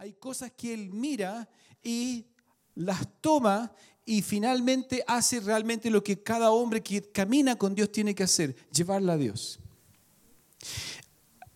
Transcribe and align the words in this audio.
hay 0.00 0.14
cosas 0.14 0.50
que 0.56 0.72
Él 0.72 0.88
mira 0.88 1.46
y 1.82 2.24
las 2.74 3.06
toma 3.20 3.70
y 4.06 4.22
finalmente 4.22 5.04
hace 5.06 5.40
realmente 5.40 5.90
lo 5.90 6.02
que 6.02 6.22
cada 6.22 6.52
hombre 6.52 6.82
que 6.82 7.02
camina 7.12 7.56
con 7.56 7.74
Dios 7.74 7.92
tiene 7.92 8.14
que 8.14 8.22
hacer, 8.22 8.56
llevarla 8.72 9.12
a 9.12 9.16
Dios. 9.18 9.60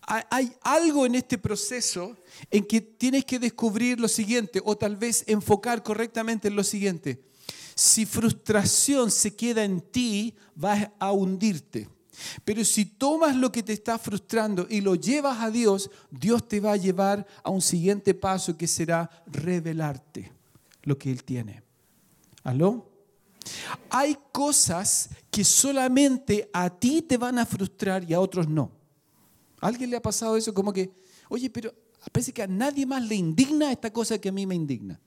Hay 0.02 0.52
algo 0.60 1.06
en 1.06 1.14
este 1.14 1.38
proceso 1.38 2.18
en 2.50 2.66
que 2.66 2.82
tienes 2.82 3.24
que 3.24 3.38
descubrir 3.38 3.98
lo 3.98 4.08
siguiente 4.08 4.60
o 4.62 4.76
tal 4.76 4.96
vez 4.96 5.24
enfocar 5.26 5.82
correctamente 5.82 6.48
en 6.48 6.56
lo 6.56 6.64
siguiente. 6.64 7.24
Si 7.74 8.04
frustración 8.04 9.10
se 9.10 9.34
queda 9.34 9.64
en 9.64 9.80
ti, 9.80 10.34
vas 10.54 10.90
a 10.98 11.12
hundirte. 11.12 11.88
Pero 12.44 12.64
si 12.64 12.84
tomas 12.84 13.36
lo 13.36 13.50
que 13.50 13.62
te 13.62 13.72
está 13.72 13.98
frustrando 13.98 14.66
y 14.68 14.80
lo 14.80 14.94
llevas 14.94 15.40
a 15.40 15.50
Dios, 15.50 15.90
Dios 16.10 16.46
te 16.48 16.60
va 16.60 16.72
a 16.72 16.76
llevar 16.76 17.26
a 17.42 17.50
un 17.50 17.60
siguiente 17.60 18.14
paso 18.14 18.56
que 18.56 18.66
será 18.66 19.10
revelarte 19.26 20.32
lo 20.82 20.98
que 20.98 21.10
Él 21.10 21.24
tiene. 21.24 21.62
¿Aló? 22.42 22.90
Hay 23.90 24.16
cosas 24.32 25.10
que 25.30 25.44
solamente 25.44 26.48
a 26.52 26.70
ti 26.70 27.02
te 27.02 27.16
van 27.16 27.38
a 27.38 27.46
frustrar 27.46 28.08
y 28.08 28.14
a 28.14 28.20
otros 28.20 28.48
no. 28.48 28.70
¿A 29.60 29.68
alguien 29.68 29.90
le 29.90 29.96
ha 29.96 30.02
pasado 30.02 30.36
eso 30.36 30.52
como 30.52 30.72
que, 30.72 30.92
oye, 31.28 31.50
pero 31.50 31.72
parece 32.12 32.32
que 32.32 32.42
a 32.42 32.46
nadie 32.46 32.86
más 32.86 33.02
le 33.02 33.14
indigna 33.14 33.72
esta 33.72 33.92
cosa 33.92 34.18
que 34.18 34.28
a 34.28 34.32
mí 34.32 34.46
me 34.46 34.54
indigna? 34.54 35.00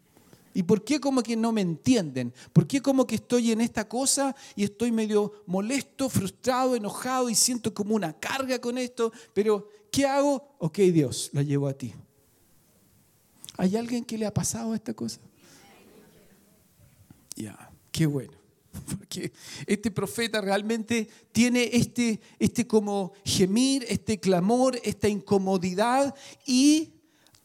¿Y 0.54 0.64
por 0.64 0.84
qué 0.84 1.00
como 1.00 1.22
que 1.22 1.36
no 1.36 1.52
me 1.52 1.62
entienden? 1.62 2.34
¿Por 2.52 2.66
qué 2.68 2.82
como 2.82 3.06
que 3.06 3.16
estoy 3.16 3.52
en 3.52 3.62
esta 3.62 3.88
cosa 3.88 4.36
y 4.56 4.64
estoy 4.64 4.92
medio 4.92 5.44
molesto, 5.46 6.10
frustrado, 6.10 6.76
enojado 6.76 7.30
y 7.30 7.36
siento 7.36 7.74
como 7.74 7.96
una 7.96 8.14
carga 8.14 8.60
con 8.60 8.78
esto? 8.78 9.12
Pero, 9.34 9.68
¿qué 9.92 10.06
hago? 10.06 10.56
Ok, 10.60 10.78
Dios, 10.80 11.30
la 11.34 11.44
llevo 11.44 11.68
a 11.68 11.74
ti. 11.74 11.94
¿Hay 13.58 13.76
alguien 13.76 14.06
que 14.06 14.18
le 14.18 14.26
ha 14.26 14.34
pasado 14.34 14.74
esta 14.76 14.94
cosa? 14.94 15.20
Ya, 17.36 17.72
qué 17.92 18.06
bueno. 18.06 18.34
Porque 18.98 19.32
este 19.66 19.92
profeta 19.92 20.42
realmente 20.42 21.08
tiene 21.32 21.70
este, 21.74 22.20
este 22.40 22.68
como 22.68 23.14
gemir, 23.26 23.86
este 23.90 24.20
clamor, 24.20 24.80
esta 24.84 25.08
incomodidad 25.08 26.16
y 26.46 26.94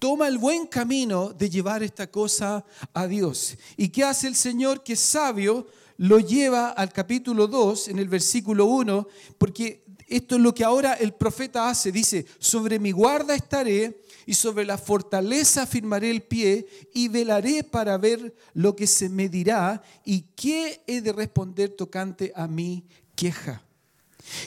toma 0.02 0.26
el 0.26 0.36
buen 0.36 0.66
camino 0.66 1.32
de 1.32 1.48
llevar 1.48 1.84
esta 1.84 2.10
cosa 2.10 2.64
a 2.92 3.06
Dios. 3.06 3.56
¿Y 3.76 3.90
qué 3.90 4.02
hace 4.02 4.26
el 4.26 4.34
Señor 4.34 4.82
que 4.82 4.94
es 4.94 5.00
sabio? 5.00 5.68
Lo 5.96 6.18
lleva 6.18 6.70
al 6.70 6.92
capítulo 6.92 7.46
2, 7.46 7.86
en 7.86 8.00
el 8.00 8.08
versículo 8.08 8.64
1, 8.64 9.06
porque 9.38 9.84
esto 10.08 10.34
es 10.34 10.40
lo 10.40 10.52
que 10.52 10.64
ahora 10.64 10.94
el 10.94 11.14
profeta 11.14 11.70
hace. 11.70 11.92
Dice, 11.92 12.26
sobre 12.40 12.80
mi 12.80 12.90
guarda 12.90 13.36
estaré 13.36 14.02
y 14.26 14.34
sobre 14.34 14.64
la 14.64 14.76
fortaleza 14.76 15.68
firmaré 15.68 16.10
el 16.10 16.24
pie 16.24 16.66
y 16.92 17.06
velaré 17.06 17.62
para 17.62 17.96
ver 17.96 18.34
lo 18.54 18.74
que 18.74 18.88
se 18.88 19.08
me 19.08 19.28
dirá 19.28 19.84
y 20.04 20.22
qué 20.34 20.82
he 20.88 21.00
de 21.00 21.12
responder 21.12 21.76
tocante 21.76 22.32
a 22.34 22.48
mi 22.48 22.84
queja. 23.14 23.62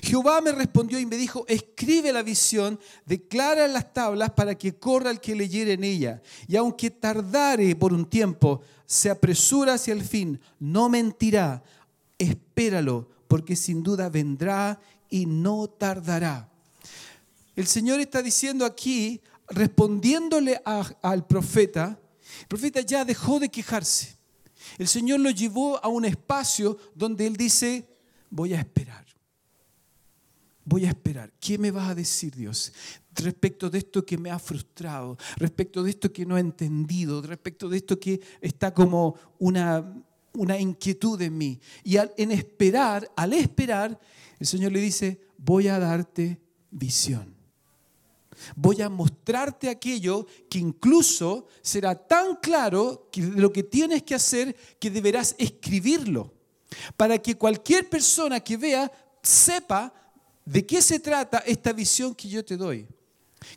Jehová 0.01 0.41
me 0.41 0.51
respondió 0.51 0.99
y 0.99 1.05
me 1.05 1.17
dijo, 1.17 1.45
escribe 1.47 2.11
la 2.11 2.23
visión, 2.23 2.79
declara 3.05 3.67
las 3.67 3.93
tablas 3.93 4.31
para 4.31 4.55
que 4.55 4.75
corra 4.75 5.11
el 5.11 5.19
que 5.19 5.35
leyere 5.35 5.73
en 5.73 5.83
ella. 5.83 6.21
Y 6.47 6.55
aunque 6.55 6.89
tardare 6.91 7.75
por 7.75 7.93
un 7.93 8.05
tiempo, 8.05 8.61
se 8.85 9.09
apresura 9.09 9.73
hacia 9.73 9.93
el 9.93 10.03
fin, 10.03 10.39
no 10.59 10.89
mentirá, 10.89 11.63
espéralo, 12.17 13.09
porque 13.27 13.55
sin 13.55 13.83
duda 13.83 14.09
vendrá 14.09 14.79
y 15.09 15.25
no 15.25 15.67
tardará. 15.67 16.49
El 17.55 17.67
Señor 17.67 17.99
está 17.99 18.21
diciendo 18.21 18.65
aquí, 18.65 19.21
respondiéndole 19.47 20.61
al 20.63 21.25
profeta, 21.25 21.99
el 22.41 22.47
profeta 22.47 22.81
ya 22.81 23.05
dejó 23.05 23.39
de 23.39 23.49
quejarse. 23.49 24.15
El 24.77 24.87
Señor 24.87 25.19
lo 25.19 25.29
llevó 25.29 25.83
a 25.83 25.87
un 25.87 26.05
espacio 26.05 26.77
donde 26.95 27.27
él 27.27 27.37
dice, 27.37 27.87
voy 28.29 28.53
a 28.53 28.59
esperar. 28.59 29.04
Voy 30.65 30.85
a 30.85 30.89
esperar. 30.89 31.31
¿Qué 31.39 31.59
me 31.59 31.69
vas 31.69 31.89
a 31.89 31.95
decir 31.95 32.35
Dios? 32.35 32.73
Respecto 33.13 33.69
de 33.69 33.77
esto 33.77 34.03
que 34.03 34.17
me 34.17 34.31
ha 34.31 34.39
frustrado, 34.39 35.15
respecto 35.37 35.83
de 35.83 35.91
esto 35.91 36.11
que 36.11 36.25
no 36.25 36.37
he 36.37 36.39
entendido, 36.41 37.21
respecto 37.21 37.69
de 37.69 37.77
esto 37.77 37.99
que 37.99 38.19
está 38.41 38.73
como 38.73 39.15
una, 39.37 40.03
una 40.33 40.59
inquietud 40.59 41.21
en 41.21 41.37
mí. 41.37 41.59
Y 41.83 41.97
en 41.97 42.31
esperar, 42.31 43.09
al 43.15 43.33
esperar, 43.33 43.99
el 44.39 44.47
Señor 44.47 44.71
le 44.71 44.81
dice, 44.81 45.21
voy 45.37 45.67
a 45.67 45.77
darte 45.77 46.41
visión. 46.71 47.35
Voy 48.55 48.81
a 48.81 48.89
mostrarte 48.89 49.69
aquello 49.69 50.25
que 50.49 50.57
incluso 50.59 51.47
será 51.61 51.95
tan 51.95 52.37
claro 52.37 53.07
que 53.11 53.21
lo 53.21 53.53
que 53.53 53.63
tienes 53.63 54.01
que 54.01 54.15
hacer 54.15 54.55
que 54.79 54.89
deberás 54.89 55.35
escribirlo. 55.37 56.33
Para 56.97 57.19
que 57.19 57.35
cualquier 57.35 57.87
persona 57.87 58.39
que 58.39 58.57
vea 58.57 58.91
sepa 59.21 59.93
de 60.45 60.65
qué 60.65 60.81
se 60.81 60.99
trata 60.99 61.39
esta 61.39 61.73
visión 61.73 62.13
que 62.15 62.29
yo 62.29 62.45
te 62.45 62.55
doy. 62.55 62.87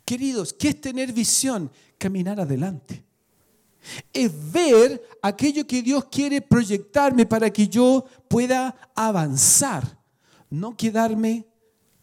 Queridos, 0.03 0.53
¿qué 0.53 0.69
es 0.69 0.81
tener 0.81 1.13
visión? 1.13 1.71
Caminar 1.97 2.39
adelante. 2.39 3.03
Es 4.11 4.31
ver 4.51 5.01
aquello 5.21 5.65
que 5.65 5.81
Dios 5.81 6.05
quiere 6.05 6.41
proyectarme 6.41 7.25
para 7.25 7.49
que 7.49 7.67
yo 7.67 8.05
pueda 8.27 8.75
avanzar, 8.95 9.97
no 10.49 10.75
quedarme 10.75 11.45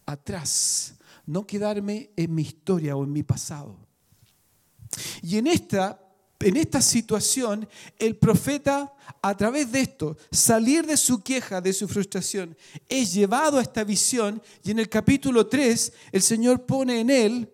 atrás 0.07 0.97
no 1.27 1.47
quedarme 1.47 2.11
en 2.17 2.35
mi 2.35 2.43
historia 2.43 2.97
o 2.97 3.05
en 3.05 3.13
mi 3.13 3.23
pasado. 3.23 3.77
Y 5.23 5.37
en 5.37 5.49
esta, 5.49 6.01
en 6.41 6.57
esta 6.57 6.83
situación, 6.83 7.69
el 7.99 8.17
profeta, 8.17 8.93
a 9.23 9.37
través 9.37 9.73
de 9.73 9.81
esto, 9.81 10.17
salir 10.31 10.87
de 10.87 10.97
su 10.97 11.23
queja, 11.23 11.61
de 11.61 11.73
su 11.73 11.89
frustración, 11.89 12.57
es 12.89 13.15
llevado 13.15 13.59
a 13.59 13.63
esta 13.63 13.85
visión 13.85 14.43
y 14.63 14.71
en 14.71 14.79
el 14.79 14.89
capítulo 14.89 15.47
3 15.47 15.93
el 16.13 16.23
Señor 16.23 16.67
pone 16.67 17.01
en 17.01 17.11
él, 17.11 17.53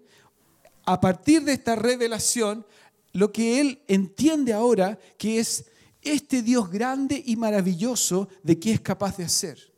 a 0.84 1.00
partir 1.00 1.44
de 1.44 1.52
esta 1.52 1.76
revelación, 1.76 2.66
lo 3.12 3.30
que 3.30 3.60
él 3.60 3.82
entiende 3.86 4.52
ahora 4.52 4.98
que 5.16 5.38
es 5.38 5.66
este 6.00 6.42
Dios 6.42 6.70
grande 6.70 7.22
y 7.24 7.36
maravilloso 7.36 8.28
de 8.42 8.58
que 8.58 8.72
es 8.72 8.80
capaz 8.80 9.16
de 9.16 9.24
hacer. 9.24 9.72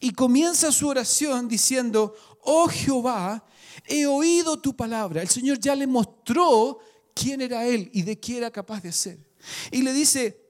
Y 0.00 0.12
comienza 0.12 0.72
su 0.72 0.88
oración 0.88 1.46
diciendo, 1.46 2.14
oh 2.42 2.66
Jehová, 2.66 3.44
he 3.86 4.06
oído 4.06 4.58
tu 4.58 4.74
palabra. 4.74 5.22
El 5.22 5.28
Señor 5.28 5.60
ya 5.60 5.76
le 5.76 5.86
mostró 5.86 6.80
quién 7.14 7.40
era 7.40 7.66
Él 7.66 7.90
y 7.92 8.02
de 8.02 8.18
qué 8.18 8.38
era 8.38 8.50
capaz 8.50 8.82
de 8.82 8.90
hacer. 8.90 9.18
Y 9.70 9.82
le 9.82 9.92
dice, 9.92 10.40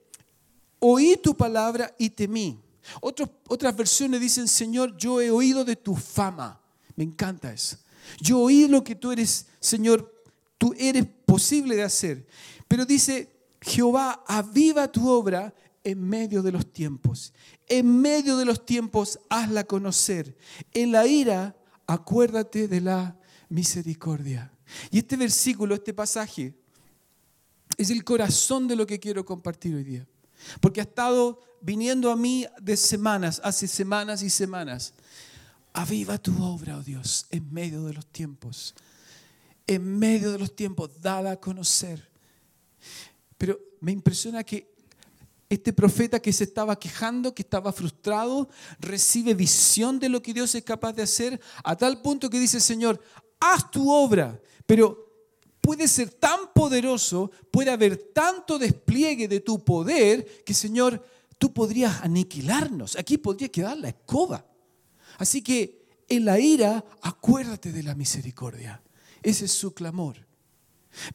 oí 0.79 1.17
tu 1.23 1.37
palabra 1.37 1.95
y 1.99 2.11
temí. 2.11 2.61
otras 3.01 3.77
versiones 3.77 4.21
dicen, 4.21 4.49
Señor, 4.49 4.97
yo 4.97 5.21
he 5.21 5.31
oído 5.31 5.65
de 5.65 5.77
tu 5.77 5.95
fama. 5.97 6.61
Me 6.97 7.05
encanta 7.05 7.53
eso. 7.53 7.79
Yo 8.21 8.41
oí 8.41 8.67
lo 8.69 8.83
que 8.83 8.95
tú 8.95 9.13
eres, 9.13 9.47
Señor, 9.61 10.23
tú 10.59 10.75
eres 10.79 11.07
posible 11.25 11.77
de 11.77 11.83
hacer. 11.83 12.27
Pero 12.67 12.85
dice, 12.85 13.31
Jehová, 13.61 14.25
aviva 14.27 14.91
tu 14.91 15.09
obra 15.09 15.55
en 15.85 16.03
medio 16.03 16.43
de 16.43 16.53
los 16.53 16.73
tiempos. 16.73 17.33
En 17.69 18.01
medio 18.01 18.37
de 18.37 18.45
los 18.45 18.67
tiempos, 18.67 19.21
hazla 19.29 19.65
conocer. 19.65 20.37
En 20.73 20.93
la 20.93 21.07
ira, 21.07 21.57
acuérdate 21.87 22.69
de 22.69 22.81
la 22.81 23.17
misericordia. 23.49 24.53
Y 24.91 24.99
este 24.99 25.17
versículo, 25.17 25.75
este 25.75 25.95
pasaje, 25.95 26.55
es 27.77 27.91
el 27.91 28.05
corazón 28.05 28.69
de 28.69 28.77
lo 28.77 28.87
que 28.87 29.01
quiero 29.01 29.25
compartir 29.25 29.75
hoy 29.75 29.85
día. 29.85 30.07
Porque 30.61 30.81
ha 30.81 30.85
estado 30.85 31.41
viniendo 31.61 32.11
a 32.11 32.17
mí 32.17 32.47
de 32.61 32.77
semanas, 32.77 33.41
hace 33.45 33.67
semanas 33.67 34.23
y 34.23 34.31
semanas. 34.31 34.95
Aviva 35.73 36.19
tu 36.19 36.43
obra, 36.43 36.79
oh 36.79 36.83
Dios, 36.83 37.27
en 37.31 37.53
medio 37.53 37.85
de 37.85 37.95
los 37.95 38.07
tiempos. 38.07 38.75
En 39.67 39.99
medio 39.99 40.33
de 40.33 40.39
los 40.39 40.55
tiempos, 40.55 40.91
dada 41.01 41.33
a 41.33 41.41
conocer. 41.41 42.11
Pero 43.39 43.59
me 43.81 43.93
impresiona 43.93 44.43
que 44.43 44.71
este 45.49 45.73
profeta 45.73 46.21
que 46.21 46.33
se 46.33 46.45
estaba 46.45 46.79
quejando, 46.79 47.35
que 47.35 47.43
estaba 47.43 47.73
frustrado, 47.73 48.49
recibe 48.79 49.35
visión 49.35 49.99
de 49.99 50.09
lo 50.09 50.23
que 50.23 50.33
Dios 50.33 50.55
es 50.55 50.63
capaz 50.63 50.93
de 50.93 51.03
hacer, 51.03 51.41
a 51.65 51.77
tal 51.77 52.01
punto 52.03 52.31
que 52.31 52.39
dice, 52.39 52.61
Señor, 52.61 53.03
haz 53.41 53.71
tu 53.71 53.91
obra, 53.91 54.41
pero 54.71 55.27
puede 55.61 55.89
ser 55.89 56.11
tan 56.11 56.53
poderoso, 56.55 57.33
puede 57.51 57.73
haber 57.73 57.97
tanto 58.15 58.57
despliegue 58.57 59.27
de 59.27 59.41
tu 59.41 59.65
poder, 59.65 60.45
que 60.45 60.55
Señor, 60.55 61.05
tú 61.39 61.53
podrías 61.53 62.03
aniquilarnos, 62.03 62.95
aquí 62.95 63.19
podría 63.19 63.49
quedar 63.49 63.77
la 63.79 63.89
escoba. 63.89 64.47
Así 65.19 65.43
que 65.43 66.05
en 66.09 66.25
la 66.25 66.39
ira, 66.39 66.85
acuérdate 67.03 67.73
de 67.73 67.83
la 67.83 67.97
misericordia. 67.97 68.81
Ese 69.25 69.47
es 69.47 69.53
su 69.53 69.75
clamor. 69.75 70.25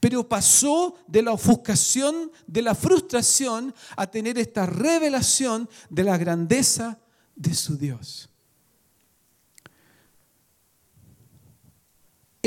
Pero 0.02 0.28
pasó 0.28 0.96
de 1.08 1.22
la 1.22 1.32
ofuscación, 1.32 2.34
de 2.48 2.62
la 2.62 2.76
frustración, 2.76 3.74
a 3.96 4.12
tener 4.12 4.38
esta 4.38 4.66
revelación 4.66 5.70
de 5.90 6.04
la 6.04 6.18
grandeza 6.18 7.00
de 7.38 7.54
su 7.54 7.78
Dios. 7.78 8.28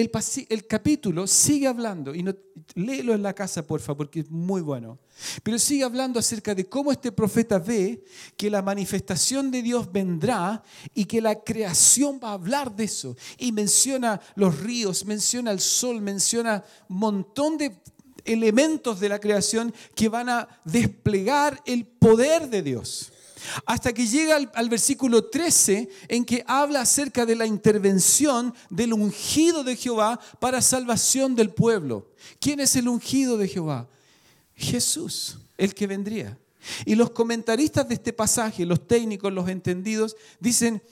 El, 0.01 0.67
capítulo 0.67 1.27
sigue 1.27 1.67
hablando, 1.67 2.15
y 2.15 2.23
no, 2.23 2.35
léelo 2.75 3.15
en 3.15 3.23
la 3.23 3.35
casa, 3.35 3.67
por 3.67 3.81
favor, 3.81 4.07
porque 4.07 4.21
es 4.21 4.31
muy 4.31 4.61
bueno. 4.61 4.99
Pero 5.43 5.59
sigue 5.59 5.83
hablando 5.83 6.21
acerca 6.21 6.55
de 6.55 6.69
cómo 6.69 6.93
este 6.93 7.11
profeta 7.11 7.59
ve 7.59 8.05
que 8.37 8.49
la 8.49 8.63
manifestación 8.63 9.51
de 9.51 9.63
Dios 9.63 9.91
vendrá 9.91 10.63
y 10.95 11.05
que 11.07 11.21
la 11.21 11.43
creación 11.43 12.21
va 12.23 12.31
a 12.31 12.35
hablar 12.35 12.75
de 12.77 12.85
eso. 12.85 13.17
Y 13.39 13.51
menciona 13.51 14.21
los 14.37 14.61
ríos, 14.61 15.05
menciona 15.05 15.51
el 15.51 15.61
sol, 15.61 16.01
menciona 16.01 16.65
un 16.89 16.99
montón 16.99 17.59
de 17.59 17.77
elementos 18.25 19.01
de 19.01 19.09
la 19.09 19.19
creación 19.19 19.75
que 19.97 20.09
van 20.09 20.29
a 20.29 20.49
desplegar 20.65 21.61
el 21.67 21.87
poder 21.87 22.49
de 22.49 22.63
Dios. 22.63 23.13
Hasta 23.67 23.93
que 23.93 24.07
llega 24.07 24.37
al, 24.37 24.69
versículo 24.69 25.25
13 25.25 25.89
en 26.09 26.25
que 26.25 26.45
habla 26.47 26.83
acerca 26.83 27.27
de 27.27 27.37
la 27.37 27.47
intervención 27.47 28.55
del 28.71 28.93
ungido 28.93 29.65
de 29.65 29.77
Jehová 29.77 30.19
para 30.41 30.63
salvación 30.63 31.35
del 31.35 31.51
pueblo. 31.51 32.11
¿Quién 32.41 32.61
es 32.61 32.77
el 32.77 32.89
ungido 32.89 33.37
de 33.37 33.49
Jehová? 33.49 33.89
Jesús, 34.55 35.39
el 35.57 35.75
que 35.75 35.87
vendría. 35.87 36.39
Y 36.85 36.95
los 36.95 37.11
comentaristas 37.11 37.89
de 37.89 37.95
este 37.95 38.13
pasaje, 38.13 38.67
los 38.67 38.87
técnicos, 38.87 39.33
los 39.33 39.49
entendidos, 39.49 40.17
dicen, 40.41 40.83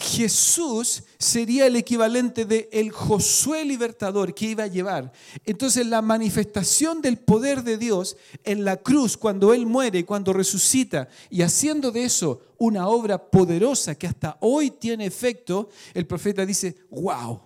Jesús 0.00 1.02
sería 1.18 1.66
el 1.66 1.76
equivalente 1.76 2.46
de 2.46 2.70
el 2.72 2.90
Josué 2.90 3.66
libertador 3.66 4.34
que 4.34 4.46
iba 4.46 4.64
a 4.64 4.68
llevar. 4.68 5.12
Entonces 5.44 5.86
la 5.86 6.00
manifestación 6.00 7.02
del 7.02 7.18
poder 7.18 7.62
de 7.62 7.76
Dios 7.76 8.16
en 8.44 8.64
la 8.64 8.78
cruz 8.78 9.18
cuando 9.18 9.52
Él 9.52 9.66
muere, 9.66 10.06
cuando 10.06 10.32
resucita 10.32 11.10
y 11.28 11.42
haciendo 11.42 11.90
de 11.90 12.04
eso 12.04 12.40
una 12.56 12.88
obra 12.88 13.30
poderosa 13.30 13.94
que 13.94 14.06
hasta 14.06 14.38
hoy 14.40 14.70
tiene 14.70 15.04
efecto, 15.04 15.68
el 15.92 16.06
profeta 16.06 16.46
dice, 16.46 16.76
wow, 16.90 17.42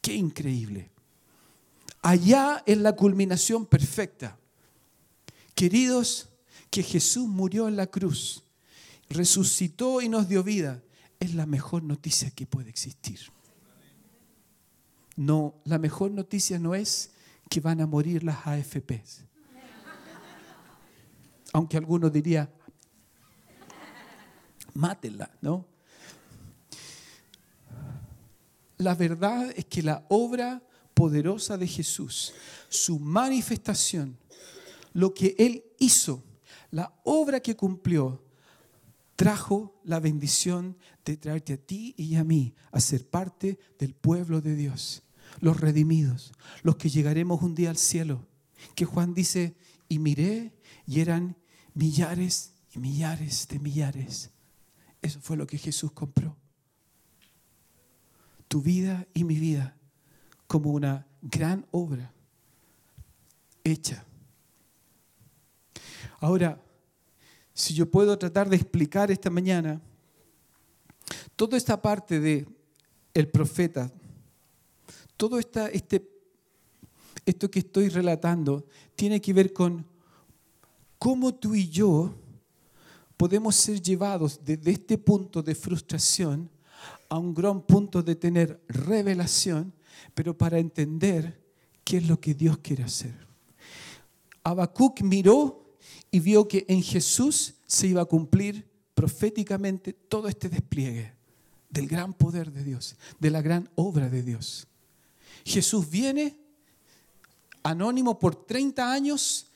qué 0.00 0.14
increíble. 0.14 0.90
Allá 2.00 2.62
es 2.64 2.78
la 2.78 2.96
culminación 2.96 3.66
perfecta. 3.66 4.38
Queridos, 5.54 6.30
que 6.70 6.82
Jesús 6.82 7.28
murió 7.28 7.68
en 7.68 7.76
la 7.76 7.88
cruz, 7.88 8.42
resucitó 9.10 10.00
y 10.00 10.08
nos 10.08 10.26
dio 10.30 10.42
vida 10.42 10.82
es 11.20 11.34
la 11.34 11.46
mejor 11.46 11.82
noticia 11.82 12.30
que 12.30 12.46
puede 12.46 12.70
existir. 12.70 13.20
No, 15.16 15.54
la 15.64 15.78
mejor 15.78 16.10
noticia 16.10 16.58
no 16.58 16.74
es 16.74 17.10
que 17.50 17.60
van 17.60 17.80
a 17.82 17.86
morir 17.86 18.24
las 18.24 18.46
AFPs. 18.46 19.24
Aunque 21.52 21.76
algunos 21.76 22.10
diría, 22.12 22.50
mátenla, 24.72 25.30
¿no? 25.42 25.66
La 28.78 28.94
verdad 28.94 29.52
es 29.54 29.66
que 29.66 29.82
la 29.82 30.06
obra 30.08 30.62
poderosa 30.94 31.58
de 31.58 31.66
Jesús, 31.66 32.32
su 32.70 32.98
manifestación, 32.98 34.16
lo 34.94 35.12
que 35.12 35.34
Él 35.38 35.64
hizo, 35.78 36.24
la 36.70 36.94
obra 37.04 37.40
que 37.40 37.56
cumplió, 37.56 38.22
trajo 39.20 39.78
la 39.84 40.00
bendición 40.00 40.78
de 41.04 41.18
traerte 41.18 41.52
a 41.52 41.56
ti 41.58 41.94
y 41.98 42.14
a 42.14 42.24
mí 42.24 42.54
a 42.72 42.80
ser 42.80 43.06
parte 43.06 43.58
del 43.78 43.92
pueblo 43.92 44.40
de 44.40 44.54
Dios, 44.54 45.02
los 45.40 45.60
redimidos, 45.60 46.32
los 46.62 46.76
que 46.76 46.88
llegaremos 46.88 47.42
un 47.42 47.54
día 47.54 47.68
al 47.68 47.76
cielo. 47.76 48.26
Que 48.74 48.86
Juan 48.86 49.12
dice, 49.12 49.58
y 49.90 49.98
miré 49.98 50.54
y 50.86 51.00
eran 51.00 51.36
millares 51.74 52.54
y 52.74 52.78
millares 52.78 53.46
de 53.48 53.58
millares. 53.58 54.30
Eso 55.02 55.20
fue 55.20 55.36
lo 55.36 55.46
que 55.46 55.58
Jesús 55.58 55.92
compró. 55.92 56.38
Tu 58.48 58.62
vida 58.62 59.06
y 59.12 59.24
mi 59.24 59.38
vida 59.38 59.76
como 60.46 60.70
una 60.70 61.06
gran 61.20 61.66
obra 61.72 62.10
hecha. 63.64 64.02
Ahora, 66.20 66.64
si 67.54 67.74
yo 67.74 67.90
puedo 67.90 68.18
tratar 68.18 68.48
de 68.48 68.56
explicar 68.56 69.10
esta 69.10 69.30
mañana, 69.30 69.80
toda 71.36 71.56
esta 71.56 71.80
parte 71.80 72.20
de 72.20 72.46
el 73.14 73.28
profeta, 73.28 73.90
todo 75.16 75.38
esta, 75.38 75.68
este, 75.68 76.08
esto 77.26 77.50
que 77.50 77.60
estoy 77.60 77.88
relatando, 77.88 78.66
tiene 78.94 79.20
que 79.20 79.32
ver 79.32 79.52
con 79.52 79.84
cómo 80.98 81.34
tú 81.34 81.54
y 81.54 81.68
yo 81.68 82.14
podemos 83.16 83.54
ser 83.56 83.82
llevados 83.82 84.40
desde 84.42 84.70
este 84.70 84.96
punto 84.96 85.42
de 85.42 85.54
frustración 85.54 86.48
a 87.08 87.18
un 87.18 87.34
gran 87.34 87.60
punto 87.60 88.02
de 88.02 88.16
tener 88.16 88.62
revelación, 88.68 89.72
pero 90.14 90.36
para 90.36 90.58
entender 90.58 91.38
qué 91.84 91.98
es 91.98 92.08
lo 92.08 92.20
que 92.20 92.34
Dios 92.34 92.58
quiere 92.58 92.84
hacer. 92.84 93.14
Habacuc 94.42 95.02
miró 95.02 95.59
y 96.10 96.20
vio 96.20 96.48
que 96.48 96.64
en 96.68 96.82
Jesús 96.82 97.54
se 97.66 97.86
iba 97.86 98.02
a 98.02 98.06
cumplir 98.06 98.68
proféticamente 98.94 99.92
todo 99.92 100.28
este 100.28 100.48
despliegue 100.48 101.12
del 101.68 101.86
gran 101.86 102.12
poder 102.12 102.50
de 102.50 102.64
Dios, 102.64 102.96
de 103.18 103.30
la 103.30 103.40
gran 103.42 103.70
obra 103.76 104.08
de 104.08 104.22
Dios. 104.22 104.66
Jesús 105.44 105.88
viene 105.88 106.36
anónimo 107.62 108.18
por 108.18 108.44
30 108.44 108.92
años, 108.92 109.46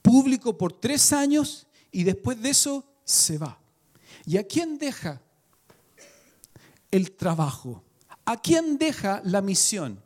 público 0.00 0.56
por 0.56 0.72
3 0.72 1.12
años 1.12 1.66
y 1.90 2.04
después 2.04 2.40
de 2.40 2.50
eso 2.50 2.84
se 3.04 3.38
va. 3.38 3.58
¿Y 4.24 4.36
a 4.36 4.46
quién 4.46 4.78
deja 4.78 5.20
el 6.90 7.12
trabajo? 7.12 7.82
¿A 8.24 8.40
quién 8.40 8.78
deja 8.78 9.20
la 9.24 9.40
misión? 9.40 10.00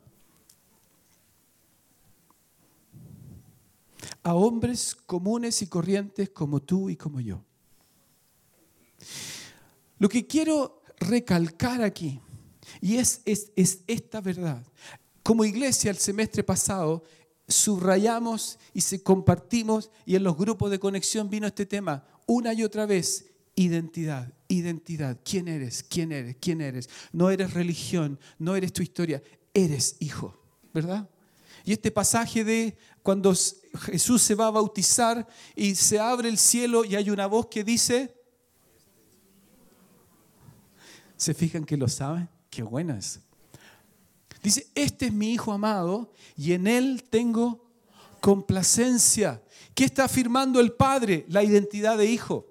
A 4.23 4.35
hombres 4.35 4.95
comunes 5.05 5.61
y 5.61 5.67
corrientes 5.67 6.29
como 6.29 6.61
tú 6.61 6.89
y 6.89 6.95
como 6.95 7.19
yo. 7.19 7.43
Lo 9.97 10.09
que 10.09 10.25
quiero 10.25 10.81
recalcar 10.97 11.81
aquí, 11.81 12.19
y 12.79 12.97
es, 12.97 13.21
es, 13.25 13.51
esta 13.87 14.21
verdad, 14.21 14.63
como 15.23 15.45
iglesia 15.45 15.91
el 15.91 15.97
semestre 15.97 16.43
pasado 16.43 17.03
subrayamos 17.47 18.57
y 18.73 18.81
se 18.81 19.03
compartimos 19.03 19.91
y 20.05 20.15
en 20.15 20.23
los 20.23 20.37
grupos 20.37 20.71
de 20.71 20.79
conexión 20.79 21.29
vino 21.29 21.47
este 21.47 21.65
tema 21.65 22.05
una 22.25 22.53
y 22.53 22.63
otra 22.63 22.85
vez, 22.85 23.25
identidad, 23.55 24.33
identidad, 24.47 25.19
quién 25.23 25.47
eres, 25.47 25.83
quién 25.83 26.11
eres, 26.11 26.37
quién 26.39 26.61
eres. 26.61 26.89
No 27.11 27.29
eres 27.29 27.53
religión, 27.53 28.19
no 28.39 28.55
eres 28.55 28.71
tu 28.71 28.81
historia, 28.81 29.21
eres 29.53 29.97
hijo, 29.99 30.39
¿verdad? 30.73 31.09
Y 31.65 31.73
este 31.73 31.91
pasaje 31.91 32.43
de 32.43 32.77
cuando 33.03 33.33
Jesús 33.79 34.21
se 34.21 34.35
va 34.35 34.47
a 34.47 34.51
bautizar 34.51 35.27
y 35.55 35.75
se 35.75 35.99
abre 35.99 36.29
el 36.29 36.37
cielo 36.37 36.83
y 36.83 36.95
hay 36.95 37.09
una 37.09 37.27
voz 37.27 37.47
que 37.47 37.63
dice, 37.63 38.13
¿se 41.15 41.33
fijan 41.33 41.63
que 41.63 41.77
lo 41.77 41.87
saben? 41.87 42.27
Qué 42.49 42.63
buena 42.63 42.97
es. 42.97 43.19
Dice, 44.43 44.67
este 44.75 45.07
es 45.07 45.13
mi 45.13 45.33
Hijo 45.33 45.51
amado 45.53 46.11
y 46.35 46.53
en 46.53 46.67
Él 46.67 47.03
tengo 47.09 47.69
complacencia. 48.19 49.41
¿Qué 49.73 49.85
está 49.85 50.05
afirmando 50.05 50.59
el 50.59 50.73
Padre? 50.73 51.25
La 51.29 51.43
identidad 51.43 51.97
de 51.97 52.07
Hijo. 52.07 52.47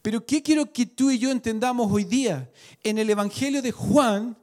Pero 0.00 0.24
¿qué 0.24 0.42
quiero 0.42 0.72
que 0.72 0.86
tú 0.86 1.10
y 1.10 1.18
yo 1.18 1.30
entendamos 1.30 1.90
hoy 1.90 2.04
día? 2.04 2.50
En 2.84 2.98
el 2.98 3.10
Evangelio 3.10 3.60
de 3.60 3.72
Juan, 3.72 4.38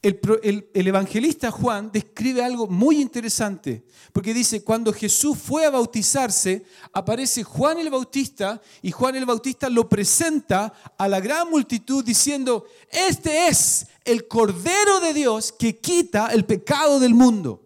el, 0.00 0.70
evangelista 0.74 1.50
Juan 1.50 1.90
describe 1.92 2.42
algo 2.42 2.68
muy 2.68 3.00
interesante, 3.00 3.84
porque 4.12 4.32
dice, 4.32 4.62
cuando 4.62 4.92
Jesús 4.92 5.36
fue 5.36 5.66
a 5.66 5.70
bautizarse, 5.70 6.64
aparece 6.92 7.42
Juan 7.42 7.78
el 7.78 7.90
Bautista 7.90 8.60
y 8.80 8.92
Juan 8.92 9.16
el 9.16 9.26
Bautista 9.26 9.68
lo 9.68 9.88
presenta 9.88 10.72
a 10.96 11.08
la 11.08 11.20
gran 11.20 11.50
multitud 11.50 12.04
diciendo, 12.04 12.66
este 12.90 13.48
es 13.48 13.86
el 14.04 14.28
Cordero 14.28 15.00
de 15.00 15.14
Dios 15.14 15.52
que 15.52 15.78
quita 15.78 16.28
el 16.28 16.44
pecado 16.44 17.00
del 17.00 17.14
mundo. 17.14 17.64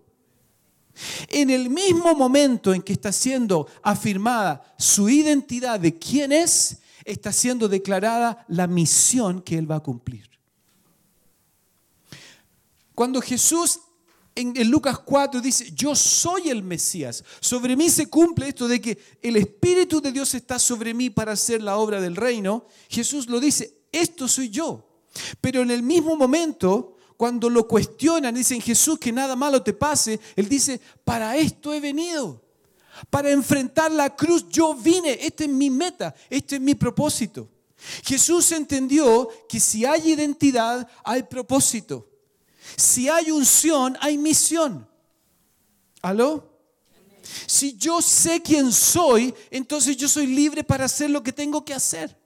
En 1.28 1.50
el 1.50 1.68
mismo 1.68 2.14
momento 2.14 2.72
en 2.72 2.82
que 2.82 2.92
está 2.92 3.12
siendo 3.12 3.66
afirmada 3.82 4.74
su 4.78 5.08
identidad 5.08 5.80
de 5.80 5.98
quién 5.98 6.32
es, 6.32 6.78
está 7.04 7.32
siendo 7.32 7.68
declarada 7.68 8.44
la 8.48 8.66
misión 8.66 9.42
que 9.42 9.58
él 9.58 9.70
va 9.70 9.76
a 9.76 9.80
cumplir. 9.80 10.31
Cuando 12.94 13.20
Jesús 13.20 13.80
en, 14.34 14.70
Lucas 14.70 14.98
4 14.98 15.40
dice, 15.40 15.70
yo 15.74 15.94
soy 15.94 16.48
el 16.48 16.62
Mesías, 16.62 17.22
sobre 17.40 17.76
mí 17.76 17.90
se 17.90 18.06
cumple 18.06 18.48
esto 18.48 18.66
de 18.66 18.80
que 18.80 18.98
el 19.20 19.36
Espíritu 19.36 20.00
de 20.00 20.12
Dios 20.12 20.34
está 20.34 20.58
sobre 20.58 20.94
mí 20.94 21.10
para 21.10 21.32
hacer 21.32 21.62
la 21.62 21.76
obra 21.76 22.00
del 22.00 22.16
reino, 22.16 22.66
Jesús 22.88 23.28
lo 23.28 23.40
dice, 23.40 23.82
esto 23.92 24.26
soy 24.26 24.48
yo. 24.48 24.88
Pero 25.40 25.60
en 25.60 25.70
el 25.70 25.82
mismo 25.82 26.16
momento, 26.16 26.96
cuando 27.16 27.50
lo 27.50 27.68
cuestionan, 27.68 28.34
dicen 28.34 28.60
Jesús 28.62 28.98
que 28.98 29.12
nada 29.12 29.36
malo 29.36 29.62
te 29.62 29.74
pase, 29.74 30.18
Él 30.34 30.48
dice, 30.48 30.80
para 31.04 31.36
esto 31.36 31.74
he 31.74 31.80
venido, 31.80 32.42
para 33.10 33.30
enfrentar 33.30 33.90
la 33.92 34.16
cruz 34.16 34.46
yo 34.48 34.74
vine, 34.74 35.18
esta 35.20 35.44
es 35.44 35.50
mi 35.50 35.68
meta, 35.68 36.14
este 36.30 36.56
es 36.56 36.62
mi 36.62 36.74
propósito. 36.74 37.48
Jesús 38.04 38.50
entendió 38.52 39.28
que 39.48 39.60
si 39.60 39.84
hay 39.84 40.12
identidad, 40.12 40.88
hay 41.04 41.24
propósito. 41.24 42.11
Si 42.76 43.08
hay 43.08 43.30
unción, 43.30 43.96
hay 44.00 44.18
misión. 44.18 44.88
¿Aló? 46.00 46.52
Si 47.46 47.76
yo 47.76 48.02
sé 48.02 48.42
quién 48.42 48.72
soy, 48.72 49.34
entonces 49.50 49.96
yo 49.96 50.08
soy 50.08 50.26
libre 50.26 50.64
para 50.64 50.84
hacer 50.84 51.10
lo 51.10 51.22
que 51.22 51.32
tengo 51.32 51.64
que 51.64 51.74
hacer. 51.74 52.18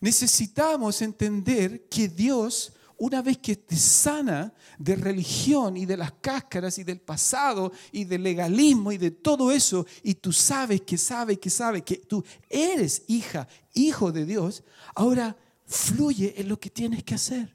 Necesitamos 0.00 1.02
entender 1.02 1.88
que 1.88 2.08
Dios, 2.08 2.72
una 2.96 3.20
vez 3.20 3.38
que 3.38 3.56
te 3.56 3.76
sana 3.76 4.52
de 4.78 4.94
religión 4.94 5.76
y 5.76 5.86
de 5.86 5.96
las 5.96 6.12
cáscaras 6.12 6.78
y 6.78 6.84
del 6.84 7.00
pasado 7.00 7.72
y 7.90 8.04
del 8.04 8.22
legalismo 8.22 8.92
y 8.92 8.98
de 8.98 9.10
todo 9.10 9.50
eso, 9.50 9.86
y 10.04 10.14
tú 10.14 10.32
sabes 10.32 10.82
que 10.82 10.96
sabes 10.96 11.38
que 11.38 11.50
sabes 11.50 11.82
que 11.82 11.96
tú 11.96 12.24
eres 12.48 13.02
hija, 13.08 13.48
hijo 13.78 14.12
de 14.12 14.24
Dios, 14.24 14.62
ahora 14.94 15.36
fluye 15.66 16.34
en 16.40 16.48
lo 16.48 16.58
que 16.58 16.70
tienes 16.70 17.04
que 17.04 17.14
hacer. 17.14 17.54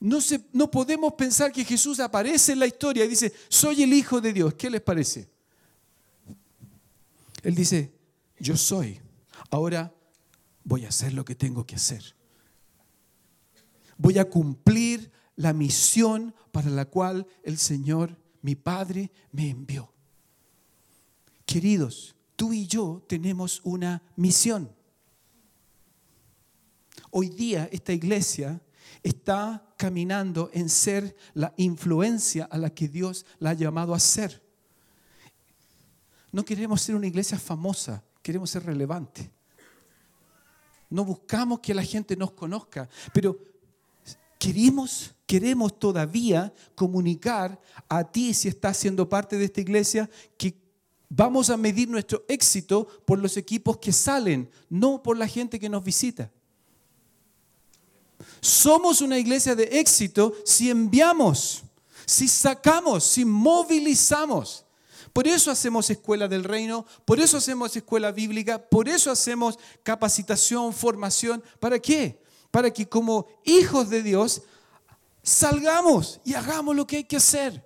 No, 0.00 0.20
se, 0.20 0.44
no 0.52 0.70
podemos 0.70 1.14
pensar 1.14 1.50
que 1.50 1.64
Jesús 1.64 1.98
aparece 1.98 2.52
en 2.52 2.58
la 2.58 2.66
historia 2.66 3.04
y 3.04 3.08
dice, 3.08 3.32
soy 3.48 3.82
el 3.82 3.92
Hijo 3.94 4.20
de 4.20 4.34
Dios. 4.34 4.52
¿Qué 4.54 4.68
les 4.68 4.82
parece? 4.82 5.30
Él 7.42 7.54
dice, 7.54 7.90
yo 8.38 8.56
soy. 8.56 9.00
Ahora 9.50 9.94
voy 10.62 10.84
a 10.84 10.88
hacer 10.88 11.14
lo 11.14 11.24
que 11.24 11.34
tengo 11.34 11.66
que 11.66 11.76
hacer. 11.76 12.14
Voy 13.96 14.18
a 14.18 14.28
cumplir 14.28 15.10
la 15.36 15.52
misión 15.52 16.34
para 16.52 16.68
la 16.68 16.84
cual 16.84 17.26
el 17.42 17.58
Señor, 17.58 18.18
mi 18.42 18.54
Padre, 18.54 19.10
me 19.32 19.48
envió. 19.48 19.92
Queridos, 21.46 22.14
tú 22.36 22.52
y 22.52 22.66
yo 22.66 23.04
tenemos 23.08 23.60
una 23.64 24.02
misión. 24.16 24.70
Hoy 27.10 27.28
día 27.28 27.68
esta 27.70 27.92
iglesia 27.92 28.60
está 29.02 29.74
caminando 29.76 30.50
en 30.52 30.68
ser 30.68 31.16
la 31.34 31.52
influencia 31.56 32.44
a 32.46 32.58
la 32.58 32.70
que 32.70 32.88
Dios 32.88 33.26
la 33.38 33.50
ha 33.50 33.54
llamado 33.54 33.94
a 33.94 34.00
ser. 34.00 34.42
No 36.32 36.44
queremos 36.44 36.82
ser 36.82 36.96
una 36.96 37.06
iglesia 37.06 37.38
famosa, 37.38 38.02
queremos 38.22 38.50
ser 38.50 38.64
relevante. 38.64 39.30
No 40.90 41.04
buscamos 41.04 41.60
que 41.60 41.74
la 41.74 41.82
gente 41.82 42.16
nos 42.16 42.32
conozca, 42.32 42.88
pero 43.12 43.38
queremos, 44.38 45.14
queremos 45.26 45.78
todavía 45.78 46.52
comunicar 46.74 47.60
a 47.88 48.04
ti, 48.04 48.34
si 48.34 48.48
estás 48.48 48.76
siendo 48.76 49.08
parte 49.08 49.38
de 49.38 49.44
esta 49.44 49.60
iglesia, 49.60 50.10
que 50.36 50.63
vamos 51.16 51.50
a 51.50 51.56
medir 51.56 51.88
nuestro 51.88 52.24
éxito 52.28 52.86
por 53.04 53.18
los 53.18 53.36
equipos 53.36 53.78
que 53.78 53.92
salen, 53.92 54.50
no 54.68 55.02
por 55.02 55.16
la 55.16 55.28
gente 55.28 55.60
que 55.60 55.68
nos 55.68 55.84
visita. 55.84 56.30
Somos 58.40 59.00
una 59.00 59.18
iglesia 59.18 59.54
de 59.54 59.64
éxito 59.64 60.34
si 60.44 60.70
enviamos, 60.70 61.62
si 62.04 62.26
sacamos, 62.26 63.04
si 63.04 63.24
movilizamos. 63.24 64.64
Por 65.12 65.28
eso 65.28 65.50
hacemos 65.52 65.88
escuela 65.90 66.26
del 66.26 66.42
reino, 66.42 66.84
por 67.04 67.20
eso 67.20 67.36
hacemos 67.36 67.76
escuela 67.76 68.10
bíblica, 68.10 68.58
por 68.58 68.88
eso 68.88 69.10
hacemos 69.12 69.58
capacitación, 69.84 70.72
formación. 70.72 71.42
¿Para 71.60 71.78
qué? 71.78 72.20
Para 72.50 72.72
que 72.72 72.88
como 72.88 73.28
hijos 73.44 73.88
de 73.88 74.02
Dios 74.02 74.42
salgamos 75.22 76.20
y 76.24 76.34
hagamos 76.34 76.74
lo 76.74 76.86
que 76.86 76.96
hay 76.96 77.04
que 77.04 77.16
hacer. 77.16 77.63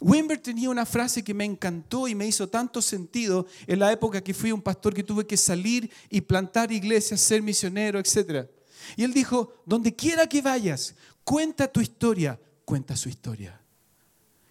Wimber 0.00 0.38
tenía 0.38 0.70
una 0.70 0.86
frase 0.86 1.24
que 1.24 1.34
me 1.34 1.44
encantó 1.44 2.06
y 2.06 2.14
me 2.14 2.26
hizo 2.26 2.48
tanto 2.48 2.80
sentido 2.80 3.46
en 3.66 3.80
la 3.80 3.90
época 3.90 4.22
que 4.22 4.34
fui 4.34 4.52
un 4.52 4.62
pastor 4.62 4.94
que 4.94 5.02
tuve 5.02 5.26
que 5.26 5.36
salir 5.36 5.90
y 6.08 6.20
plantar 6.20 6.70
iglesias, 6.70 7.20
ser 7.20 7.42
misionero, 7.42 7.98
etc. 7.98 8.48
Y 8.96 9.04
él 9.04 9.12
dijo, 9.12 9.54
donde 9.66 9.94
quiera 9.94 10.28
que 10.28 10.40
vayas, 10.40 10.94
cuenta 11.24 11.66
tu 11.66 11.80
historia, 11.80 12.38
cuenta 12.64 12.96
su 12.96 13.08
historia. 13.08 13.60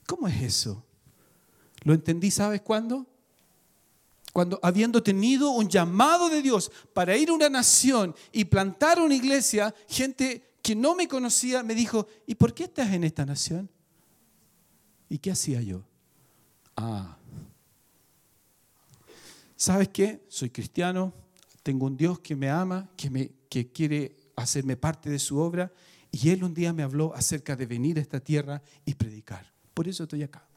¿Cómo 0.06 0.28
es 0.28 0.42
eso? 0.42 0.84
Lo 1.84 1.94
entendí, 1.94 2.30
¿sabes 2.30 2.62
cuándo? 2.62 3.06
Cuando 4.34 4.60
habiendo 4.62 5.02
tenido 5.02 5.52
un 5.52 5.70
llamado 5.70 6.30
de 6.30 6.42
Dios 6.42 6.72
para 6.94 7.16
ir 7.16 7.30
a 7.30 7.34
una 7.34 7.50
nación 7.50 8.14
y 8.32 8.46
plantar 8.46 9.00
una 9.00 9.16
iglesia, 9.16 9.74
gente 9.88 10.56
que 10.62 10.76
no 10.76 10.96
me 10.96 11.08
conocía 11.08 11.64
me 11.64 11.74
dijo, 11.74 12.08
¿y 12.26 12.36
por 12.36 12.54
qué 12.54 12.66
estás 12.66 12.92
en 12.92 13.06
esta 13.06 13.26
nación? 13.26 13.70
¿Y 15.10 15.20
qué 15.20 15.32
hacía 15.32 15.62
yo? 15.62 15.84
Ah, 16.76 17.18
¿sabes 19.56 19.90
qué? 19.90 20.24
Soy 20.28 20.50
cristiano, 20.50 21.14
tengo 21.64 21.86
un 21.86 21.98
Dios 21.98 22.20
que 22.20 22.36
me 22.36 22.50
ama, 22.50 22.90
que, 22.96 23.10
me, 23.10 23.32
que 23.50 23.72
quiere 23.72 24.16
hacerme 24.36 24.78
parte 24.78 25.10
de 25.10 25.20
su 25.20 25.40
obra, 25.40 25.72
y 26.12 26.30
Él 26.30 26.44
un 26.44 26.54
día 26.54 26.74
me 26.74 26.84
habló 26.84 27.14
acerca 27.16 27.56
de 27.56 27.66
venir 27.66 27.98
a 27.98 28.02
esta 28.02 28.20
tierra 28.20 28.62
y 28.86 28.94
predicar. 28.94 29.52
Por 29.74 29.88
eso 29.88 30.04
estoy 30.04 30.24
acá. 30.24 30.48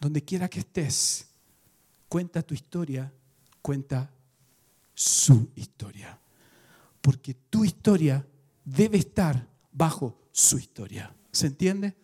Donde 0.00 0.24
quiera 0.24 0.48
que 0.48 0.60
estés, 0.60 1.26
cuenta 2.08 2.42
tu 2.42 2.54
historia, 2.54 3.12
cuenta 3.60 4.10
su 4.94 5.50
historia. 5.56 6.18
Porque 7.00 7.34
tu 7.34 7.64
historia 7.64 8.26
debe 8.64 8.98
estar 8.98 9.46
bajo 9.72 10.18
su 10.32 10.58
historia. 10.58 11.14
¿Se 11.32 11.46
entiende? 11.46 11.96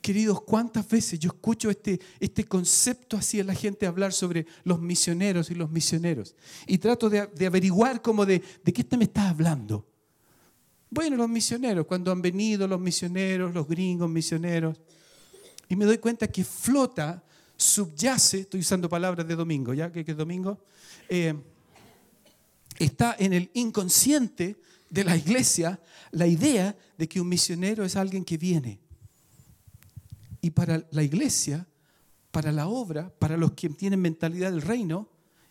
Queridos, 0.00 0.42
¿cuántas 0.42 0.88
veces 0.88 1.18
yo 1.18 1.28
escucho 1.28 1.70
este, 1.70 2.00
este 2.20 2.44
concepto 2.44 3.16
así 3.16 3.40
en 3.40 3.46
la 3.46 3.54
gente 3.54 3.86
hablar 3.86 4.12
sobre 4.12 4.46
los 4.64 4.80
misioneros 4.80 5.50
y 5.50 5.54
los 5.54 5.70
misioneros? 5.70 6.34
Y 6.66 6.78
trato 6.78 7.10
de, 7.10 7.20
averiguar 7.46 8.02
como 8.02 8.26
de, 8.26 8.42
de 8.62 8.72
qué 8.72 8.84
te 8.84 8.96
me 8.96 9.04
estás 9.04 9.30
hablando. 9.30 9.86
Bueno, 10.90 11.16
los 11.16 11.28
misioneros, 11.28 11.86
cuando 11.86 12.12
han 12.12 12.22
venido 12.22 12.68
los 12.68 12.80
misioneros, 12.80 13.52
los 13.52 13.66
gringos 13.66 14.08
misioneros, 14.08 14.80
y 15.68 15.76
me 15.76 15.84
doy 15.84 15.98
cuenta 15.98 16.28
que 16.28 16.44
flota, 16.44 17.24
subyace, 17.56 18.40
estoy 18.40 18.60
usando 18.60 18.88
palabras 18.88 19.26
de 19.26 19.34
domingo, 19.34 19.74
¿ya? 19.74 19.90
¿Qué, 19.90 20.04
es 20.06 20.16
domingo? 20.16 20.58
Eh, 21.08 21.34
está 22.78 23.16
en 23.18 23.32
el 23.32 23.50
inconsciente 23.54 24.56
de 24.90 25.04
la 25.04 25.16
iglesia 25.16 25.80
la 26.12 26.26
idea 26.26 26.76
de 26.96 27.08
que 27.08 27.20
un 27.20 27.28
misionero 27.28 27.84
es 27.84 27.96
alguien 27.96 28.24
que 28.24 28.38
viene, 28.38 28.78
y 30.44 30.50
para 30.50 30.86
la 30.90 31.02
iglesia, 31.02 31.66
para 32.30 32.52
la 32.52 32.66
obra, 32.66 33.08
para 33.18 33.38
los 33.38 33.52
que 33.52 33.70
tienen 33.70 34.02
mentalidad 34.02 34.50
del 34.50 34.60
reino, 34.60 35.08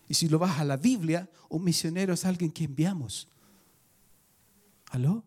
y 0.08 0.14
si 0.14 0.30
lo 0.30 0.38
vas 0.38 0.60
a 0.60 0.64
la 0.64 0.78
Biblia, 0.78 1.28
un 1.50 1.64
misionero 1.64 2.14
es 2.14 2.26
alguien 2.26 2.52
que 2.52 2.66
enviamos. 2.66 3.28
¿Aló? 4.92 5.24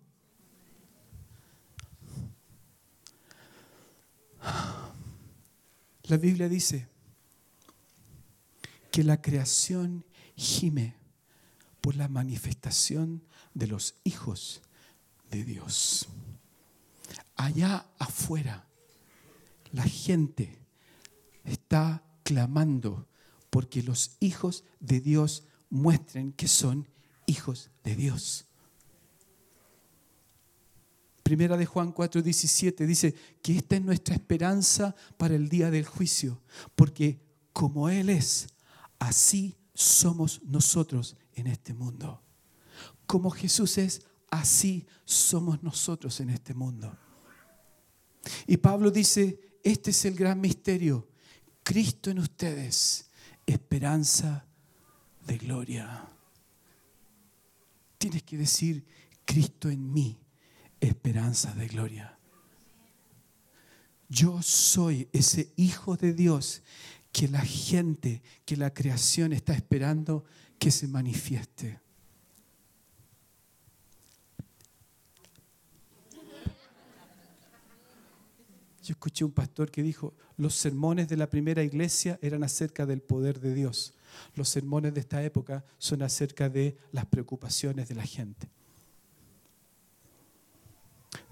La 6.05 6.17
Biblia 6.17 6.49
dice 6.49 6.87
que 8.93 9.03
la 9.03 9.21
creación 9.21 10.05
gime 10.37 10.95
por 11.81 11.97
la 11.97 12.07
manifestación 12.07 13.21
de 13.53 13.67
los 13.67 13.97
hijos 14.05 14.63
de 15.33 15.43
Dios. 15.43 16.07
Allá 17.35 17.85
afuera 17.99 18.63
la 19.77 19.83
gente 19.83 20.59
está 21.45 22.03
clamando 22.23 23.07
porque 23.51 23.83
los 23.83 24.17
hijos 24.21 24.65
de 24.81 25.01
Dios 25.01 25.45
muestren 25.69 26.33
que 26.33 26.49
son 26.49 26.89
hijos 27.27 27.71
de 27.85 27.95
Dios. 27.95 28.47
Primera 31.23 31.59
de 31.59 31.67
Juan 31.67 31.93
4:17 31.93 32.87
dice 32.87 33.15
que 33.43 33.59
esta 33.59 33.77
es 33.77 33.83
nuestra 33.83 34.15
esperanza 34.15 34.97
para 35.19 35.35
el 35.35 35.51
día 35.51 35.71
del 35.71 35.85
juicio, 35.85 36.41
porque 36.75 37.21
como 37.53 37.91
Él 37.91 38.09
es, 38.09 38.47
así 38.99 39.57
somos 39.75 40.41
nosotros 40.45 41.17
en 41.35 41.49
este 41.49 41.75
mundo. 41.75 42.23
Como 43.07 43.31
Jesús 43.31 43.77
es, 43.77 44.07
así 44.31 44.87
somos 45.05 45.63
nosotros 45.63 46.19
en 46.21 46.31
este 46.31 46.55
mundo. 46.55 46.97
Y 48.47 48.57
Pablo 48.57 48.91
dice, 48.91 49.46
este 49.67 49.91
es 49.91 50.05
el 50.05 50.15
gran 50.15 50.41
misterio. 50.41 51.09
Cristo 51.65 52.11
en 52.11 52.21
ustedes, 52.21 53.11
esperanza 53.45 54.47
de 55.27 55.39
gloria. 55.39 56.09
Tienes 57.99 58.23
que 58.23 58.37
decir, 58.37 58.85
Cristo 59.25 59.69
en 59.69 59.93
mí, 59.93 60.21
esperanza 60.81 61.53
de 61.55 61.67
gloria. 61.67 62.17
Yo 64.09 64.41
soy 64.41 65.09
ese 65.13 65.53
hijo 65.57 65.97
de 65.97 66.13
Dios 66.13 66.63
que 67.11 67.27
la 67.27 67.41
gente, 67.41 68.23
que 68.45 68.57
la 68.57 68.73
creación 68.73 69.33
está 69.33 69.53
esperando 69.53 70.25
que 70.61 70.71
se 70.71 70.87
manifieste. 70.87 71.81
Yo 78.87 78.93
escuché 78.93 79.25
un 79.25 79.33
pastor 79.33 79.69
que 79.69 79.83
dijo, 79.83 80.15
los 80.37 80.55
sermones 80.55 81.09
de 81.09 81.17
la 81.17 81.29
primera 81.29 81.65
iglesia 81.65 82.21
eran 82.23 82.45
acerca 82.45 82.87
del 82.87 83.03
poder 83.03 83.41
de 83.41 83.53
Dios. 83.53 83.95
Los 84.37 84.49
sermones 84.49 84.95
de 84.95 85.01
esta 85.01 85.25
época 85.25 85.65
son 85.77 86.03
acerca 86.03 86.49
de 86.49 86.79
las 86.93 87.05
preocupaciones 87.07 87.89
de 87.89 87.97
la 87.97 88.05
gente. 88.05 88.49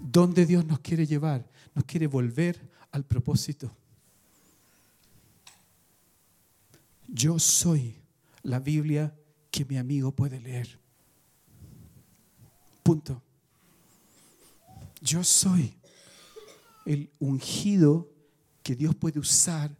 ¿Dónde 0.00 0.46
Dios 0.46 0.66
nos 0.66 0.80
quiere 0.80 1.06
llevar? 1.06 1.48
Nos 1.76 1.84
quiere 1.84 2.08
volver 2.08 2.60
al 2.90 3.04
propósito. 3.04 3.70
Yo 7.06 7.38
soy 7.38 7.94
la 8.42 8.58
Biblia 8.58 9.14
que 9.52 9.64
mi 9.64 9.76
amigo 9.76 10.10
puede 10.10 10.40
leer. 10.40 10.80
Punto. 12.82 13.22
Yo 15.00 15.22
soy 15.22 15.72
el 16.84 17.10
ungido 17.18 18.10
que 18.62 18.74
Dios 18.74 18.94
puede 18.94 19.18
usar 19.18 19.76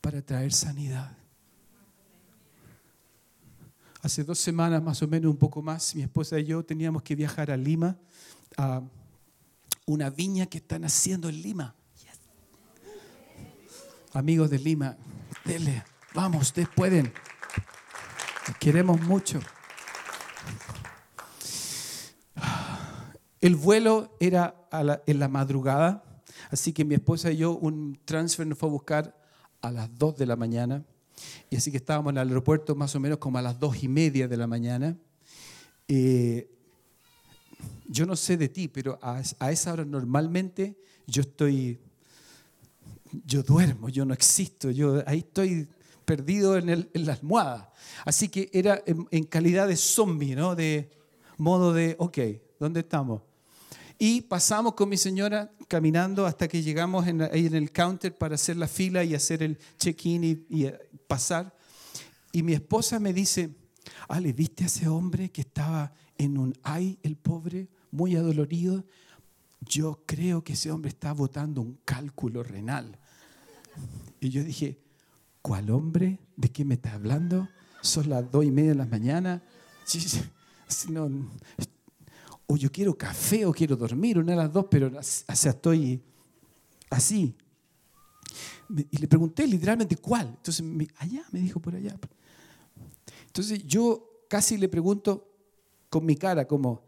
para 0.00 0.22
traer 0.22 0.52
sanidad. 0.52 1.16
Hace 4.00 4.22
dos 4.22 4.38
semanas, 4.38 4.82
más 4.82 5.02
o 5.02 5.08
menos, 5.08 5.30
un 5.30 5.36
poco 5.36 5.60
más, 5.60 5.94
mi 5.94 6.02
esposa 6.02 6.38
y 6.38 6.44
yo 6.44 6.64
teníamos 6.64 7.02
que 7.02 7.16
viajar 7.16 7.50
a 7.50 7.56
Lima, 7.56 7.96
a 8.56 8.82
una 9.86 10.08
viña 10.10 10.46
que 10.46 10.58
están 10.58 10.84
haciendo 10.84 11.28
en 11.28 11.42
Lima. 11.42 11.74
Amigos 14.12 14.50
de 14.50 14.58
Lima, 14.58 14.96
denle, 15.44 15.84
vamos, 16.14 16.42
ustedes 16.42 16.68
pueden. 16.68 17.12
queremos 18.60 19.00
mucho. 19.00 19.40
El 23.40 23.56
vuelo 23.56 24.16
era 24.20 24.54
en 25.06 25.18
la 25.18 25.28
madrugada, 25.28 26.04
así 26.50 26.72
que 26.72 26.84
mi 26.84 26.94
esposa 26.94 27.30
y 27.30 27.38
yo 27.38 27.56
un 27.56 27.98
transfer 28.04 28.46
nos 28.46 28.58
fue 28.58 28.68
a 28.68 28.72
buscar 28.72 29.22
a 29.60 29.70
las 29.70 29.94
2 29.98 30.16
de 30.16 30.26
la 30.26 30.36
mañana. 30.36 30.84
Y 31.50 31.56
así 31.56 31.70
que 31.70 31.78
estábamos 31.78 32.12
en 32.12 32.18
el 32.18 32.28
aeropuerto 32.28 32.74
más 32.74 32.94
o 32.94 33.00
menos 33.00 33.18
como 33.18 33.38
a 33.38 33.42
las 33.42 33.58
2 33.58 33.84
y 33.84 33.88
media 33.88 34.28
de 34.28 34.36
la 34.36 34.46
mañana. 34.46 34.96
Eh, 35.88 36.48
yo 37.88 38.06
no 38.06 38.16
sé 38.16 38.36
de 38.36 38.48
ti, 38.48 38.68
pero 38.68 38.98
a, 39.02 39.20
esa 39.50 39.72
hora 39.72 39.84
normalmente 39.84 40.76
yo 41.06 41.22
estoy, 41.22 41.78
yo 43.24 43.42
duermo, 43.42 43.88
yo 43.88 44.04
no 44.04 44.12
existo, 44.12 44.70
yo 44.70 45.02
ahí 45.06 45.20
estoy 45.20 45.66
perdido 46.04 46.56
en, 46.56 46.88
la 46.92 47.12
almohada. 47.14 47.72
Así 48.04 48.28
que 48.28 48.50
era 48.52 48.82
en, 48.86 49.24
calidad 49.24 49.68
de 49.68 49.76
zombie, 49.76 50.36
¿no? 50.36 50.54
De 50.54 50.90
modo 51.38 51.72
de, 51.72 51.96
ok, 51.98 52.18
¿dónde 52.60 52.80
estamos? 52.80 53.22
Y 53.98 54.20
pasamos 54.22 54.74
con 54.74 54.88
mi 54.88 54.96
señora 54.96 55.50
caminando 55.66 56.24
hasta 56.24 56.46
que 56.46 56.62
llegamos 56.62 57.06
en, 57.08 57.20
en 57.20 57.54
el 57.54 57.72
counter 57.72 58.16
para 58.16 58.36
hacer 58.36 58.56
la 58.56 58.68
fila 58.68 59.02
y 59.02 59.14
hacer 59.14 59.42
el 59.42 59.58
check-in 59.76 60.46
y, 60.48 60.64
eh, 60.64 60.78
pasar. 61.08 61.52
Y 62.30 62.44
mi 62.44 62.52
esposa 62.52 63.00
me 63.00 63.12
dice, 63.12 63.50
Ale, 64.08 64.32
¿viste 64.32 64.62
a 64.62 64.66
ese 64.68 64.86
hombre 64.86 65.30
que 65.30 65.40
estaba 65.40 65.92
en 66.16 66.38
un 66.38 66.54
ay, 66.62 66.98
el 67.02 67.16
pobre, 67.16 67.68
muy 67.90 68.14
adolorido? 68.14 68.84
Yo 69.60 70.04
creo 70.06 70.44
que 70.44 70.52
ese 70.52 70.70
hombre 70.70 70.90
está 70.90 71.12
votando 71.12 71.60
un 71.60 71.80
cálculo 71.84 72.44
renal. 72.44 72.96
Y 74.20 74.28
yo 74.28 74.44
dije, 74.44 74.78
¿cuál 75.42 75.70
hombre? 75.70 76.20
¿De 76.36 76.50
qué 76.50 76.64
me 76.64 76.74
está 76.74 76.94
hablando? 76.94 77.48
Son 77.82 78.08
las 78.08 78.30
dos 78.30 78.44
y 78.44 78.52
media 78.52 78.70
de 78.70 78.76
la 78.76 78.86
mañana. 78.86 79.42
No, 80.90 81.08
o 82.50 82.56
yo 82.56 82.72
quiero 82.72 82.96
café 82.96 83.44
o 83.44 83.52
quiero 83.52 83.76
dormir, 83.76 84.18
una 84.18 84.32
de 84.32 84.38
las 84.38 84.52
dos, 84.52 84.66
pero 84.70 84.88
o 84.88 85.02
sea, 85.02 85.52
estoy 85.52 86.02
así. 86.88 87.34
Y 88.90 88.96
le 88.96 89.06
pregunté 89.06 89.46
literalmente 89.46 89.96
cuál. 89.96 90.28
Entonces, 90.28 90.64
allá, 90.96 91.24
me 91.30 91.40
dijo 91.40 91.60
por 91.60 91.74
allá. 91.74 91.94
Entonces 93.26 93.64
yo 93.66 94.24
casi 94.28 94.56
le 94.56 94.68
pregunto 94.68 95.30
con 95.90 96.06
mi 96.06 96.16
cara 96.16 96.48
como, 96.48 96.82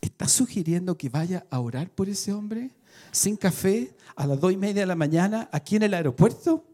¿estás 0.00 0.30
sugiriendo 0.30 0.96
que 0.96 1.08
vaya 1.08 1.46
a 1.50 1.58
orar 1.58 1.90
por 1.90 2.08
ese 2.08 2.32
hombre 2.32 2.70
sin 3.10 3.36
café 3.36 3.96
a 4.14 4.26
las 4.26 4.40
dos 4.40 4.52
y 4.52 4.56
media 4.56 4.82
de 4.82 4.86
la 4.86 4.96
mañana 4.96 5.48
aquí 5.52 5.76
en 5.76 5.82
el 5.82 5.94
aeropuerto? 5.94 6.64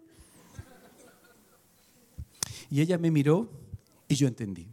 Y 2.71 2.83
ella 2.83 2.99
me 2.99 3.11
miró 3.11 3.51
y 4.07 4.17
yo 4.17 4.29
entendí. 4.29 4.69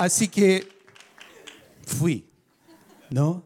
Así 0.00 0.28
que 0.28 0.66
fui, 1.84 2.24
¿no? 3.10 3.44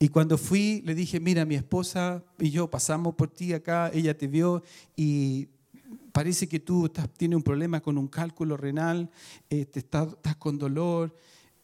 Y 0.00 0.08
cuando 0.08 0.36
fui, 0.36 0.82
le 0.84 0.92
dije, 0.92 1.20
mira, 1.20 1.44
mi 1.44 1.54
esposa 1.54 2.24
y 2.36 2.50
yo 2.50 2.68
pasamos 2.68 3.14
por 3.14 3.30
ti 3.30 3.52
acá, 3.52 3.92
ella 3.94 4.18
te 4.18 4.26
vio 4.26 4.64
y 4.96 5.46
parece 6.10 6.48
que 6.48 6.58
tú 6.58 6.90
tienes 7.16 7.36
un 7.36 7.44
problema 7.44 7.80
con 7.80 7.96
un 7.96 8.08
cálculo 8.08 8.56
renal, 8.56 9.08
eh, 9.48 9.68
estás, 9.72 10.16
con 10.36 10.58
dolor. 10.58 11.14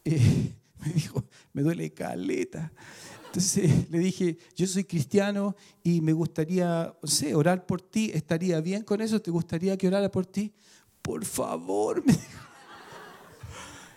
Eh, 0.04 0.54
me 0.86 0.92
dijo, 0.92 1.24
me 1.52 1.62
duele 1.62 1.92
caleta. 1.92 2.72
Entonces 3.26 3.90
le 3.90 3.98
dije, 3.98 4.38
yo 4.54 4.64
soy 4.68 4.84
cristiano 4.84 5.56
y 5.82 6.00
me 6.00 6.12
gustaría, 6.12 6.94
no 7.02 7.08
sé, 7.08 7.34
orar 7.34 7.66
por 7.66 7.82
ti. 7.82 8.12
¿Estaría 8.14 8.60
bien 8.60 8.84
con 8.84 9.00
eso? 9.00 9.20
¿Te 9.20 9.32
gustaría 9.32 9.76
que 9.76 9.88
orara 9.88 10.08
por 10.08 10.24
ti? 10.24 10.52
Por 11.02 11.24
favor, 11.24 12.00
me 12.06 12.12
dijo 12.12 12.49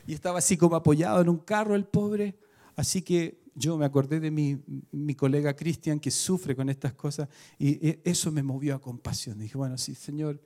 y 0.05 0.13
estaba 0.13 0.39
así 0.39 0.57
como 0.57 0.75
apoyado 0.75 1.21
en 1.21 1.29
un 1.29 1.37
carro 1.37 1.75
el 1.75 1.85
pobre. 1.85 2.35
Así 2.75 3.01
que 3.01 3.41
yo 3.55 3.77
me 3.77 3.85
acordé 3.85 4.19
de 4.19 4.31
mi, 4.31 4.61
mi 4.91 5.15
colega 5.15 5.55
Cristian 5.55 5.99
que 5.99 6.11
sufre 6.11 6.55
con 6.55 6.69
estas 6.69 6.93
cosas 6.93 7.29
y 7.59 7.87
e, 7.87 8.01
eso 8.03 8.31
me 8.31 8.43
movió 8.43 8.75
a 8.75 8.81
compasión. 8.81 9.39
Dije, 9.39 9.57
bueno, 9.57 9.77
sí, 9.77 9.95
Señor, 9.95 10.41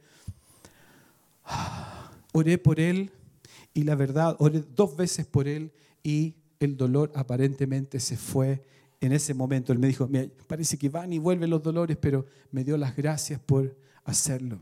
oré 2.33 2.57
por 2.57 2.79
él 2.79 3.11
y 3.73 3.83
la 3.83 3.95
verdad, 3.95 4.35
oré 4.39 4.63
dos 4.75 4.95
veces 4.95 5.25
por 5.25 5.47
él 5.47 5.71
y 6.03 6.35
el 6.59 6.75
dolor 6.75 7.11
aparentemente 7.15 7.99
se 7.99 8.17
fue 8.17 8.63
en 8.99 9.11
ese 9.11 9.33
momento. 9.33 9.71
Él 9.71 9.79
me 9.79 9.87
dijo, 9.87 10.09
parece 10.47 10.77
que 10.77 10.89
van 10.89 11.13
y 11.13 11.19
vuelven 11.19 11.49
los 11.49 11.63
dolores, 11.63 11.97
pero 11.97 12.25
me 12.51 12.63
dio 12.63 12.77
las 12.77 12.95
gracias 12.95 13.39
por 13.39 13.77
hacerlo. 14.03 14.59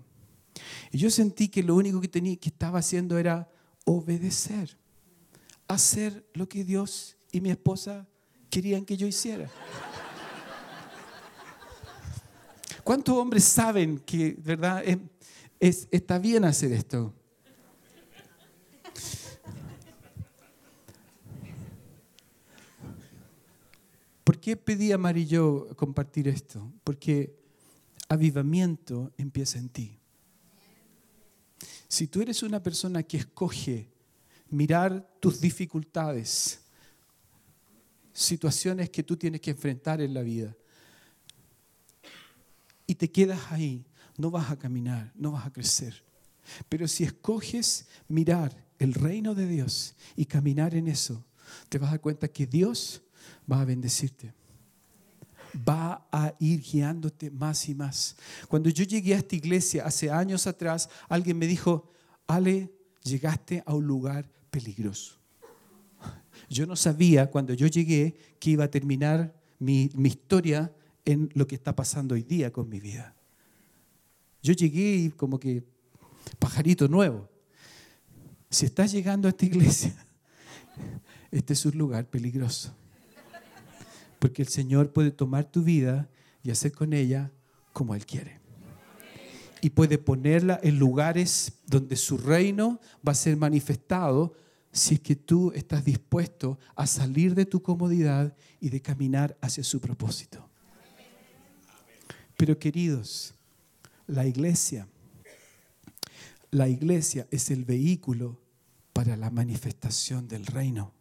Y 0.92 0.98
yo 0.98 1.10
sentí 1.10 1.50
que 1.50 1.64
lo 1.64 1.76
único 1.76 2.00
que, 2.02 2.08
tenía, 2.08 2.36
que 2.38 2.50
estaba 2.50 2.80
haciendo 2.80 3.18
era 3.18 3.50
obedecer 3.86 4.78
hacer 5.68 6.26
lo 6.34 6.48
que 6.48 6.64
Dios 6.64 7.18
y 7.32 7.42
mi 7.42 7.50
esposa 7.50 8.08
querían 8.50 8.86
que 8.86 8.98
yo 8.98 9.08
hiciera. 9.08 9.50
¿Cuántos 12.84 13.16
hombres 13.18 13.44
saben 13.44 13.98
que, 14.00 14.36
verdad, 14.38 14.84
es, 15.60 15.88
está 15.92 16.20
bien 16.20 16.46
hacer 16.46 16.72
esto? 16.72 17.14
¿Por 24.24 24.40
qué 24.40 24.56
pedí 24.56 24.92
a 24.92 24.98
Marillo 24.98 25.76
compartir 25.76 26.28
esto? 26.28 26.72
Porque 26.84 27.36
avivamiento 28.08 29.12
empieza 29.18 29.60
en 29.60 29.70
ti. 29.70 30.00
Si 31.88 32.08
tú 32.08 32.22
eres 32.22 32.44
una 32.44 32.62
persona 32.62 33.04
que 33.04 33.18
escoge 33.18 33.95
mirar 34.50 35.08
tus 35.20 35.40
dificultades, 35.40 36.60
situaciones 38.14 38.90
que 38.90 39.04
tú 39.04 39.18
tienes 39.18 39.42
que 39.42 39.52
enfrentar 39.52 40.02
en 40.02 40.14
la 40.14 40.22
vida. 40.22 40.56
Y 42.88 42.96
te 42.96 43.12
quedas 43.12 43.52
ahí, 43.52 43.84
no 44.18 44.32
vas 44.32 44.52
a 44.52 44.58
caminar, 44.58 45.12
no 45.16 45.32
vas 45.32 45.46
a 45.46 45.52
crecer. 45.52 46.04
Pero 46.70 46.88
si 46.88 47.04
escoges 47.04 47.88
mirar 48.08 48.56
el 48.80 48.94
reino 48.94 49.34
de 49.34 49.48
Dios 49.48 49.96
y 50.16 50.26
caminar 50.26 50.76
en 50.76 50.88
eso, 50.88 51.24
te 51.70 51.78
vas 51.78 51.90
a 51.90 51.92
dar 51.92 52.02
cuenta 52.02 52.28
que 52.28 52.46
Dios 52.46 53.02
va 53.52 53.62
a 53.62 53.66
bendecirte. 53.66 54.34
Va 55.68 56.08
a 56.12 56.34
ir 56.40 56.62
guiándote 56.62 57.32
más 57.32 57.70
y 57.70 57.76
más. 57.76 58.16
Cuando 58.48 58.70
yo 58.70 58.84
llegué 58.84 59.16
a 59.16 59.20
esta 59.20 59.36
iglesia 59.36 59.86
hace 59.86 60.12
años 60.12 60.48
atrás, 60.48 60.90
alguien 61.08 61.38
me 61.38 61.48
dijo, 61.48 61.90
Ale, 62.28 62.72
llegaste 63.04 63.64
a 63.66 63.74
un 63.74 63.88
lugar 63.88 64.30
peligroso. 64.56 65.18
Yo 66.50 66.66
no 66.66 66.78
sabía 66.78 67.30
cuando 67.30 67.54
yo 67.54 67.68
llegué 67.68 68.16
que 68.40 68.52
iba 68.52 68.64
a 68.64 68.72
terminar 68.72 69.36
mi, 69.60 69.90
historia 70.06 70.74
en 71.04 71.30
lo 71.34 71.46
que 71.46 71.56
está 71.56 71.76
pasando 71.76 72.16
hoy 72.16 72.24
día 72.24 72.54
con 72.54 72.70
mi 72.70 72.80
vida. 72.80 73.14
Yo 74.42 74.54
llegué 74.54 75.12
como 75.18 75.38
que 75.42 75.66
pajarito 76.40 76.88
nuevo. 76.88 77.28
Si 78.50 78.66
estás 78.66 78.94
llegando 78.94 79.28
a 79.28 79.32
esta 79.32 79.46
iglesia, 79.46 79.94
este 81.32 81.52
es 81.52 81.66
un 81.66 81.78
lugar 81.78 82.10
peligroso. 82.10 82.74
Porque 84.20 84.42
el 84.42 84.48
Señor 84.48 84.94
puede 84.94 85.12
tomar 85.12 85.52
tu 85.52 85.64
vida 85.64 86.08
y 86.44 86.52
hacer 86.52 86.72
con 86.72 86.94
ella 86.94 87.30
como 87.74 87.94
Él 87.94 88.06
quiere 88.06 88.40
y 89.66 89.72
puede 89.72 89.98
ponerla 89.98 90.60
en 90.62 90.78
lugares 90.78 91.54
donde 91.66 91.96
su 91.96 92.20
reino 92.20 92.80
va 92.98 93.14
a 93.14 93.16
ser 93.16 93.36
manifestado 93.36 94.36
si 94.76 94.96
es 94.96 95.00
que 95.00 95.16
tú 95.16 95.54
estás 95.56 95.86
dispuesto 95.86 96.60
a 96.76 96.86
salir 96.86 97.34
de 97.34 97.46
tu 97.46 97.62
comodidad 97.62 98.36
y 98.60 98.70
de 98.70 98.82
caminar 98.82 99.38
hacia 99.40 99.64
su 99.64 99.80
propósito. 99.80 100.50
Pero 102.36 102.60
queridos, 102.60 103.34
la 104.06 104.28
iglesia, 104.28 104.86
la 106.52 106.68
iglesia 106.68 107.26
es 107.32 107.52
el 107.52 107.64
vehículo 107.64 108.38
para 108.92 109.16
la 109.16 109.30
manifestación 109.30 110.28
del 110.28 110.46
reino. 110.46 110.92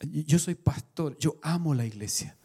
Yo 0.00 0.38
soy 0.38 0.54
pastor, 0.54 1.18
yo 1.18 1.36
amo 1.42 1.74
la 1.74 1.84
iglesia. 1.84 2.36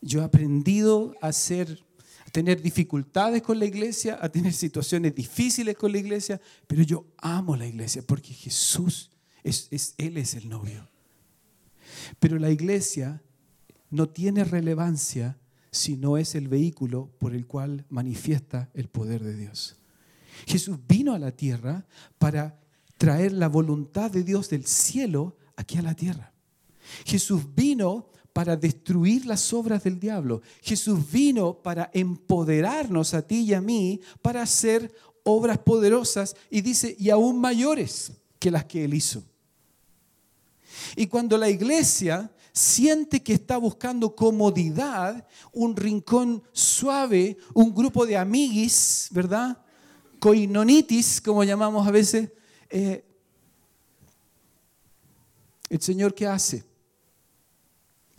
Yo 0.00 0.20
he 0.20 0.24
aprendido 0.24 1.16
a 1.20 1.32
ser 1.32 1.84
a 2.24 2.30
tener 2.30 2.62
dificultades 2.62 3.42
con 3.42 3.58
la 3.58 3.64
iglesia, 3.64 4.16
a 4.22 4.28
tener 4.28 4.52
situaciones 4.52 5.12
difíciles 5.12 5.76
con 5.76 5.90
la 5.90 5.98
iglesia, 5.98 6.40
pero 6.68 6.84
yo 6.84 7.06
amo 7.18 7.56
la 7.56 7.66
iglesia 7.66 8.02
porque 8.06 8.32
Jesús 8.32 9.09
es, 9.44 9.94
él 9.98 10.16
es 10.16 10.34
el 10.34 10.48
novio. 10.48 10.88
Pero 12.18 12.38
la 12.38 12.50
iglesia 12.50 13.22
no 13.90 14.08
tiene 14.08 14.44
relevancia 14.44 15.38
si 15.70 15.96
no 15.96 16.16
es 16.16 16.34
el 16.34 16.48
vehículo 16.48 17.10
por 17.18 17.34
el 17.34 17.46
cual 17.46 17.84
manifiesta 17.88 18.70
el 18.74 18.88
poder 18.88 19.22
de 19.22 19.36
Dios. 19.36 19.76
Jesús 20.46 20.78
vino 20.88 21.14
a 21.14 21.18
la 21.18 21.32
tierra 21.32 21.86
para 22.18 22.58
traer 22.96 23.32
la 23.32 23.48
voluntad 23.48 24.10
de 24.10 24.24
Dios 24.24 24.48
del 24.50 24.66
cielo 24.66 25.36
aquí 25.56 25.78
a 25.78 25.82
la 25.82 25.94
tierra. 25.94 26.32
Jesús 27.04 27.42
vino 27.54 28.10
para 28.32 28.56
destruir 28.56 29.26
las 29.26 29.52
obras 29.52 29.84
del 29.84 29.98
diablo. 29.98 30.42
Jesús 30.62 31.10
vino 31.10 31.54
para 31.62 31.90
empoderarnos 31.92 33.14
a 33.14 33.22
ti 33.22 33.42
y 33.42 33.54
a 33.54 33.60
mí 33.60 34.00
para 34.22 34.42
hacer 34.42 34.92
obras 35.24 35.58
poderosas 35.58 36.36
y 36.50 36.60
dice, 36.60 36.96
y 36.98 37.10
aún 37.10 37.40
mayores 37.40 38.12
que 38.40 38.50
las 38.50 38.64
que 38.64 38.84
él 38.84 38.94
hizo. 38.94 39.22
Y 40.96 41.06
cuando 41.06 41.38
la 41.38 41.48
iglesia 41.48 42.32
siente 42.52 43.22
que 43.22 43.34
está 43.34 43.58
buscando 43.58 44.16
comodidad, 44.16 45.26
un 45.52 45.76
rincón 45.76 46.42
suave, 46.52 47.36
un 47.54 47.72
grupo 47.72 48.06
de 48.06 48.16
amiguis, 48.16 49.08
¿verdad? 49.12 49.62
Coinonitis, 50.18 51.20
como 51.20 51.44
llamamos 51.44 51.86
a 51.86 51.90
veces, 51.90 52.30
eh, 52.68 53.04
el 55.68 55.80
Señor 55.80 56.14
¿qué 56.14 56.26
hace? 56.26 56.64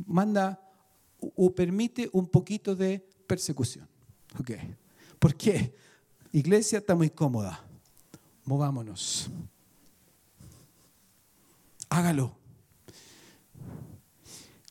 Manda 0.06 0.60
o 1.36 1.54
permite 1.54 2.10
un 2.14 2.28
poquito 2.28 2.76
de 2.76 3.06
persecución. 3.28 3.88
Okay. 4.40 4.76
¿Por 5.20 5.36
qué? 5.36 5.76
Iglesia 6.32 6.80
está 6.80 6.96
muy 6.96 7.10
cómoda. 7.10 7.64
Movámonos. 8.46 9.30
Hágalo. 11.92 12.38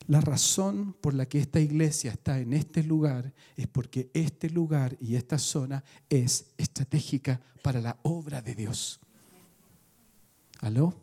La 0.06 0.22
razón 0.22 0.94
por 1.02 1.12
la 1.12 1.26
que 1.26 1.38
esta 1.38 1.60
iglesia 1.60 2.12
está 2.12 2.40
en 2.40 2.54
este 2.54 2.82
lugar 2.82 3.34
es 3.56 3.66
porque 3.66 4.10
este 4.14 4.48
lugar 4.48 4.96
y 5.00 5.16
esta 5.16 5.38
zona 5.38 5.84
es 6.08 6.46
estratégica 6.56 7.38
para 7.62 7.82
la 7.82 7.98
obra 8.02 8.40
de 8.40 8.54
Dios. 8.54 9.00
¿Aló? 10.60 10.94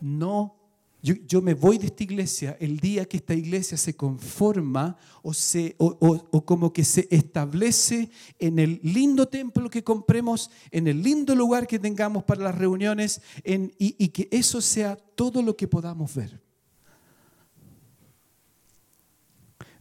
No, 0.00 0.56
yo, 1.02 1.42
me 1.42 1.54
voy 1.54 1.78
de 1.78 1.86
esta 1.86 2.04
iglesia 2.04 2.56
el 2.60 2.78
día 2.78 3.04
que 3.06 3.16
esta 3.16 3.34
iglesia 3.34 3.76
se 3.76 3.96
conforma 3.96 4.96
o, 5.22 5.34
se, 5.34 5.74
o, 5.78 6.44
como 6.44 6.72
que 6.72 6.84
se 6.84 7.08
establece 7.10 8.08
en 8.38 8.60
el 8.60 8.78
lindo 8.84 9.26
templo 9.26 9.68
que 9.68 9.82
compremos, 9.82 10.48
en 10.70 10.86
el 10.86 11.02
lindo 11.02 11.34
lugar 11.34 11.66
que 11.66 11.80
tengamos 11.80 12.22
para 12.22 12.44
las 12.44 12.54
reuniones 12.54 13.20
y, 13.44 13.72
y 13.78 14.08
que 14.08 14.28
eso 14.30 14.60
sea 14.60 14.94
todo 14.94 15.42
lo 15.42 15.56
que 15.56 15.66
podamos 15.66 16.14
ver. 16.14 16.40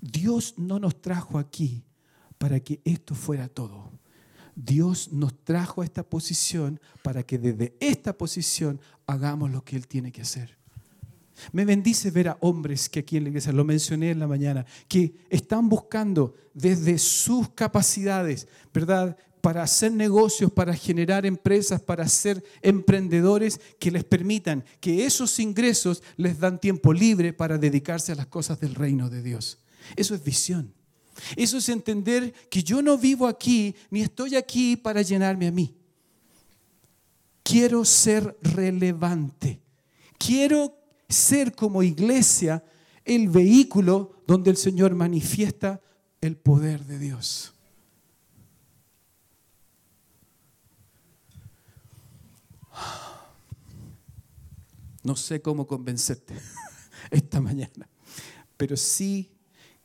Dios 0.02 0.56
no 0.58 0.80
nos 0.80 1.00
trajo 1.00 1.38
aquí 1.38 1.84
para 2.40 2.60
que 2.60 2.82
esto 2.84 3.14
fuera 3.14 3.48
todo. 3.48 3.92
Dios 4.56 5.14
nos 5.14 5.44
trajo 5.44 5.84
a 5.84 5.86
esta 5.86 6.02
posición 6.02 6.80
para 7.04 7.22
que 7.22 7.38
desde 7.38 7.78
esta 7.80 8.18
posición 8.18 8.82
hagamos 9.06 9.52
lo 9.52 9.64
que 9.64 9.76
Él 9.76 9.88
tiene 9.88 10.12
que 10.12 10.24
hacer. 10.24 10.61
Me 11.52 11.66
bendice 11.66 12.12
ver 12.12 12.30
a 12.30 12.38
hombres 12.42 12.90
que 12.90 13.00
aquí 13.00 13.18
en 13.18 13.24
la 13.24 13.30
iglesia, 13.30 13.52
lo 13.52 13.64
mencioné 13.64 14.12
en 14.12 14.20
la 14.20 14.28
mañana, 14.28 14.66
que 14.88 15.14
están 15.30 15.70
buscando 15.70 16.36
desde 16.54 16.98
sus 16.98 17.50
capacidades, 17.50 18.48
¿verdad? 18.74 19.18
Para 19.42 19.64
hacer 19.64 19.92
negocios, 19.92 20.52
para 20.52 20.74
generar 20.76 21.26
empresas, 21.26 21.82
para 21.82 22.08
ser 22.08 22.44
emprendedores 22.62 23.60
que 23.80 23.92
les 23.92 24.04
permitan 24.04 24.64
que 24.80 25.06
esos 25.06 25.40
ingresos 25.40 26.04
les 26.18 26.40
dan 26.40 26.60
tiempo 26.60 26.94
libre 26.94 27.34
para 27.34 27.58
dedicarse 27.58 28.12
a 28.12 28.16
las 28.16 28.28
cosas 28.28 28.60
del 28.60 28.76
reino 28.76 29.10
de 29.10 29.24
Dios. 29.24 29.60
Eso 29.96 30.14
es 30.14 30.24
visión. 30.24 30.74
Eso 31.36 31.58
es 31.58 31.70
entender 31.70 32.34
que 32.50 32.64
yo 32.64 32.82
no 32.82 32.98
vivo 32.98 33.28
aquí 33.28 33.76
ni 33.90 34.02
estoy 34.02 34.36
aquí 34.36 34.76
para 34.76 35.02
llenarme 35.02 35.48
a 35.48 35.52
mí. 35.52 35.76
Quiero 37.44 37.84
ser 37.84 38.38
relevante. 38.42 39.62
Quiero 40.18 40.81
ser 41.12 41.56
como 41.56 41.84
iglesia 41.84 42.64
el 43.06 43.30
vehículo 43.30 44.24
donde 44.28 44.52
el 44.52 44.58
Señor 44.58 44.96
manifiesta 44.96 45.82
el 46.22 46.38
poder 46.38 46.86
de 46.86 47.00
Dios. 47.00 47.54
No 55.04 55.16
sé 55.16 55.42
cómo 55.42 55.66
convencerte 55.66 56.36
esta 57.12 57.42
mañana, 57.42 57.90
pero 58.56 58.78
sí 58.78 59.32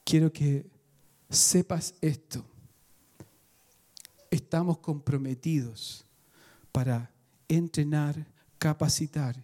quiero 0.05 0.31
que 0.31 0.67
sepas 1.31 1.95
esto. 2.03 2.45
Estamos 4.31 4.79
comprometidos 4.79 6.05
para 6.71 7.11
entrenar, 7.49 8.27
capacitar 8.59 9.43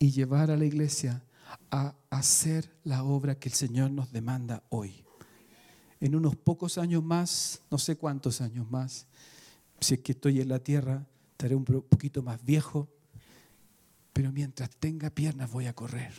y 0.00 0.10
llevar 0.10 0.50
a 0.50 0.56
la 0.56 0.64
iglesia 0.64 1.22
a 1.70 1.94
hacer 2.10 2.68
la 2.82 3.04
obra 3.04 3.36
que 3.36 3.48
el 3.48 3.54
Señor 3.54 3.92
nos 3.92 4.10
demanda 4.10 4.64
hoy. 4.70 5.04
En 6.00 6.16
unos 6.16 6.34
pocos 6.34 6.76
años 6.76 7.04
más, 7.04 7.60
no 7.70 7.78
sé 7.78 7.94
cuántos 7.94 8.40
años 8.40 8.68
más, 8.68 9.06
si 9.78 9.94
es 9.94 10.00
que 10.00 10.10
estoy 10.10 10.40
en 10.40 10.48
la 10.48 10.58
tierra, 10.58 11.06
estaré 11.30 11.54
un 11.54 11.64
poquito 11.64 12.24
más 12.24 12.44
viejo, 12.44 12.88
pero 14.12 14.32
mientras 14.32 14.70
tenga 14.70 15.10
piernas 15.10 15.52
voy 15.52 15.66
a 15.66 15.72
correr, 15.72 16.12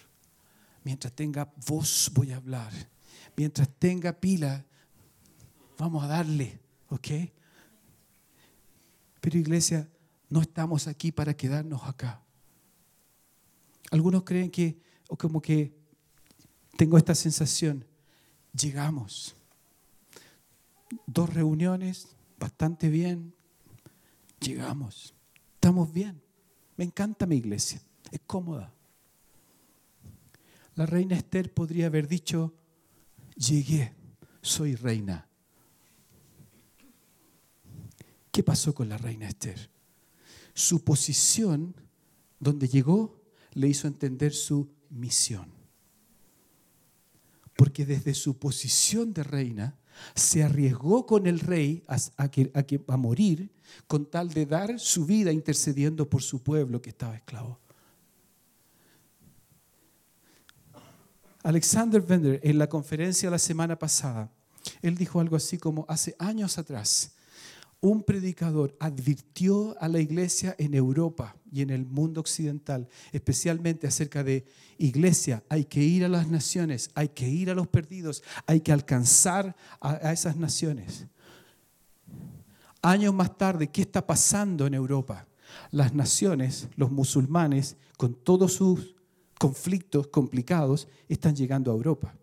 mientras 0.86 1.12
tenga 1.12 1.52
voz 1.68 2.10
voy 2.14 2.32
a 2.32 2.38
hablar 2.38 2.72
mientras 3.36 3.70
tenga 3.80 4.14
pila, 4.14 4.66
vamos 5.78 6.04
a 6.04 6.08
darle, 6.08 6.60
¿ok? 6.90 7.08
Pero 9.20 9.38
iglesia, 9.38 9.88
no 10.30 10.42
estamos 10.42 10.88
aquí 10.88 11.12
para 11.12 11.36
quedarnos 11.36 11.84
acá. 11.84 12.22
Algunos 13.92 14.24
creen 14.24 14.50
que, 14.50 14.82
o 15.10 15.18
como 15.18 15.42
que 15.42 15.74
tengo 16.78 16.98
esta 16.98 17.14
sensación, 17.14 17.86
llegamos. 18.54 19.36
Dos 21.06 21.34
reuniones, 21.34 22.08
bastante 22.40 22.90
bien, 22.90 23.34
llegamos. 24.40 25.14
Estamos 25.56 25.94
bien. 25.94 26.22
Me 26.78 26.86
encanta 26.86 27.26
mi 27.26 27.36
iglesia, 27.36 27.82
es 28.12 28.22
cómoda. 28.26 28.74
La 30.76 30.86
reina 30.86 31.16
Esther 31.16 31.54
podría 31.54 31.88
haber 31.88 32.08
dicho, 32.08 32.54
llegué, 33.36 33.94
soy 34.42 34.76
reina. 34.76 35.28
¿Qué 38.32 38.42
pasó 38.42 38.74
con 38.74 38.88
la 38.88 38.98
reina 38.98 39.28
Esther? 39.28 39.70
Su 40.54 40.84
posición, 40.84 41.76
donde 42.40 42.70
llegó, 42.70 43.21
le 43.54 43.68
hizo 43.68 43.88
entender 43.88 44.34
su 44.34 44.70
misión. 44.90 45.52
Porque 47.56 47.86
desde 47.86 48.14
su 48.14 48.38
posición 48.38 49.14
de 49.14 49.24
reina, 49.24 49.78
se 50.16 50.44
arriesgó 50.44 51.06
con 51.06 51.28
el 51.28 51.40
rey 51.40 51.84
a, 51.88 51.98
a 52.88 52.98
morir 52.98 53.52
con 53.88 54.06
tal 54.06 54.30
de 54.30 54.46
dar 54.46 54.80
su 54.80 55.06
vida 55.06 55.32
intercediendo 55.32 56.10
por 56.10 56.22
su 56.22 56.42
pueblo 56.42 56.82
que 56.82 56.90
estaba 56.90 57.16
esclavo. 57.16 57.60
Alexander 61.44 62.02
Bender, 62.02 62.40
en 62.44 62.58
la 62.58 62.68
conferencia 62.68 63.30
la 63.30 63.40
semana 63.40 63.78
pasada, 63.78 64.32
él 64.82 64.96
dijo 64.96 65.20
algo 65.20 65.36
así 65.36 65.58
como, 65.58 65.86
hace 65.88 66.16
años 66.20 66.58
atrás, 66.58 67.14
un 67.82 68.04
predicador 68.04 68.76
advirtió 68.80 69.76
a 69.82 69.88
la 69.88 70.00
iglesia 70.00 70.56
en 70.60 70.76
Europa 70.76 71.36
y 71.52 71.62
en 71.62 71.72
el 71.72 71.84
mundo 71.84 72.22
occidental, 72.22 72.88
especialmente 73.12 73.88
acerca 73.88 74.24
de 74.24 74.46
iglesia, 74.78 75.44
hay 75.50 75.66
que 75.66 75.82
ir 75.82 76.06
a 76.06 76.10
las 76.10 76.28
naciones, 76.28 76.92
hay 76.94 77.10
que 77.10 77.28
ir 77.28 77.50
a 77.50 77.56
los 77.56 77.68
perdidos, 77.68 78.24
hay 78.46 78.62
que 78.62 78.72
alcanzar 78.72 79.56
a, 79.80 79.94
a 80.08 80.14
esas 80.14 80.38
naciones. 80.38 81.08
Años 82.84 83.16
más 83.16 83.36
tarde, 83.36 83.68
¿qué 83.68 83.82
está 83.82 84.06
pasando 84.06 84.68
en 84.68 84.76
Europa? 84.76 85.28
Las 85.72 85.94
naciones, 85.94 86.68
los 86.76 86.92
musulmanes, 86.92 87.78
con 87.98 88.14
todos 88.14 88.54
sus 88.54 88.96
conflictos 89.40 90.08
complicados 90.08 90.88
están 91.10 91.36
llegando 91.36 91.72
a 91.72 91.76
Europa, 91.76 92.14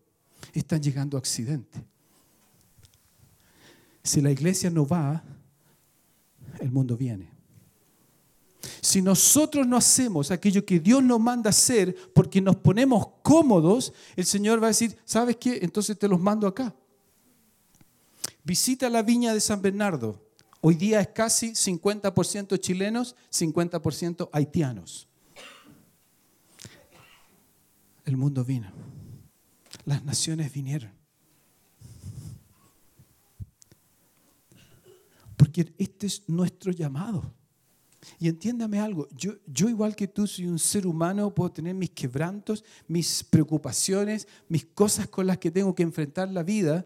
están 0.52 0.80
llegando 0.80 1.16
a 1.16 1.20
Occidente. 1.20 1.84
Si 4.04 4.20
la 4.20 4.30
iglesia 4.30 4.70
no 4.70 4.86
va, 4.86 5.22
el 6.60 6.70
mundo 6.70 6.96
viene. 6.96 7.30
Si 8.80 9.02
nosotros 9.02 9.66
no 9.66 9.76
hacemos 9.76 10.30
aquello 10.30 10.64
que 10.64 10.80
Dios 10.80 11.02
nos 11.02 11.20
manda 11.20 11.50
hacer 11.50 11.94
porque 12.14 12.40
nos 12.40 12.56
ponemos 12.56 13.08
cómodos, 13.22 13.92
el 14.16 14.24
Señor 14.24 14.62
va 14.62 14.66
a 14.66 14.70
decir, 14.70 14.96
¿sabes 15.04 15.36
qué? 15.36 15.58
Entonces 15.62 15.98
te 15.98 16.08
los 16.08 16.20
mando 16.20 16.46
acá. 16.46 16.74
Visita 18.44 18.88
la 18.88 19.02
viña 19.02 19.34
de 19.34 19.40
San 19.40 19.60
Bernardo. 19.60 20.24
Hoy 20.60 20.74
día 20.74 21.00
es 21.00 21.08
casi 21.08 21.52
50% 21.52 22.58
chilenos, 22.58 23.14
50% 23.30 24.28
haitianos. 24.32 25.08
El 28.04 28.16
mundo 28.16 28.44
vino. 28.44 28.70
Las 29.84 30.04
naciones 30.04 30.52
vinieron. 30.52 30.97
Porque 35.38 35.72
este 35.78 36.08
es 36.08 36.28
nuestro 36.28 36.72
llamado. 36.72 37.32
Y 38.18 38.28
entiéndame 38.28 38.80
algo, 38.80 39.08
yo, 39.16 39.34
yo 39.46 39.68
igual 39.68 39.96
que 39.96 40.08
tú 40.08 40.26
soy 40.26 40.46
un 40.46 40.58
ser 40.58 40.86
humano, 40.86 41.34
puedo 41.34 41.50
tener 41.50 41.74
mis 41.74 41.90
quebrantos, 41.90 42.64
mis 42.86 43.24
preocupaciones, 43.24 44.28
mis 44.48 44.66
cosas 44.66 45.08
con 45.08 45.26
las 45.26 45.38
que 45.38 45.50
tengo 45.50 45.74
que 45.74 45.82
enfrentar 45.82 46.28
la 46.28 46.42
vida, 46.42 46.84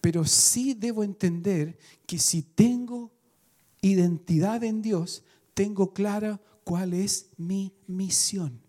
pero 0.00 0.24
sí 0.24 0.74
debo 0.74 1.04
entender 1.04 1.78
que 2.06 2.18
si 2.18 2.42
tengo 2.42 3.12
identidad 3.82 4.64
en 4.64 4.82
Dios, 4.82 5.22
tengo 5.54 5.92
clara 5.92 6.40
cuál 6.64 6.94
es 6.94 7.28
mi 7.36 7.72
misión. 7.86 8.60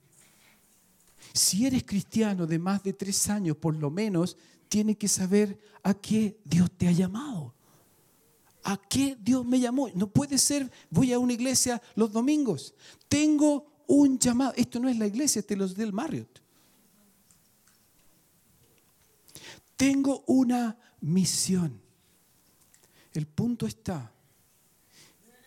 Si 1.34 1.66
eres 1.66 1.84
cristiano 1.84 2.46
de 2.46 2.60
más 2.60 2.84
de 2.84 2.94
tres 2.94 3.30
años, 3.30 3.56
por 3.56 3.76
lo 3.76 3.90
menos, 3.90 4.36
tienes 4.68 4.98
que 4.98 5.08
saber 5.08 5.58
a 5.84 5.94
qué 5.94 6.38
Dios 6.44 6.70
te 6.72 6.88
ha 6.88 6.92
llamado. 6.92 7.54
¿A 8.64 8.78
qué 8.78 9.18
Dios 9.20 9.46
me 9.46 9.60
llamó? 9.60 9.90
No 9.96 10.08
puede 10.08 10.38
ser, 10.38 10.72
voy 10.90 11.14
a 11.14 11.20
una 11.20 11.34
iglesia 11.34 11.82
los 11.96 12.12
domingos. 12.12 12.74
Tengo 13.08 13.72
un 13.88 14.20
llamado. 14.20 14.54
Esto 14.56 14.80
no 14.80 14.88
es 14.88 14.98
la 14.98 15.08
iglesia, 15.08 15.40
este 15.40 15.56
es 15.56 15.76
del 15.76 15.94
Marriott. 15.94 16.42
Tengo 19.76 20.24
una 20.28 20.78
misión. 21.02 21.82
El 23.14 23.26
punto 23.26 23.66
está 23.66 24.12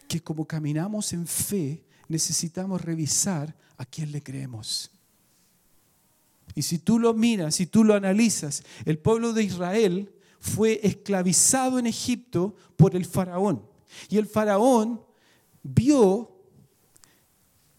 que 0.09 0.21
como 0.23 0.45
caminamos 0.45 1.13
en 1.13 1.27
fe, 1.27 1.85
necesitamos 2.09 2.81
revisar 2.81 3.55
a 3.77 3.85
quién 3.85 4.13
le 4.13 4.23
creemos. 4.23 4.91
Y 6.55 6.63
si 6.63 6.79
tú 6.79 6.99
lo 6.99 7.15
miras, 7.15 7.55
si 7.55 7.67
tú 7.67 7.85
lo 7.85 7.95
analizas, 7.95 8.63
el 8.85 8.99
pueblo 8.99 9.33
de 9.33 9.45
Israel 9.45 10.14
fue 10.45 10.79
esclavizado 10.83 11.79
en 11.79 11.87
Egipto 11.87 12.55
por 12.77 12.95
el 12.95 13.07
faraón. 13.07 13.67
Y 14.11 14.19
el 14.19 14.27
faraón 14.27 15.03
vio 15.63 16.37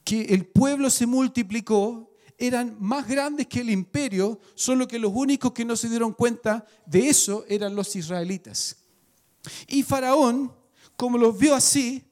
que 0.04 0.24
el 0.24 0.48
pueblo 0.48 0.90
se 0.90 1.06
multiplicó, 1.06 2.12
eran 2.40 2.76
más 2.80 3.08
grandes 3.08 3.46
que 3.46 3.62
el 3.62 3.70
imperio, 3.70 4.40
solo 4.56 4.88
que 4.88 4.98
los 4.98 5.12
únicos 5.14 5.52
que 5.52 5.64
no 5.64 5.76
se 5.76 5.90
dieron 5.90 6.12
cuenta 6.12 6.66
de 6.88 7.08
eso 7.08 7.46
eran 7.48 7.76
los 7.76 7.96
israelitas. 7.96 8.78
Y 9.68 9.84
faraón, 9.84 10.52
como 10.98 11.20
los 11.20 11.38
vio 11.38 11.54
así, 11.54 12.04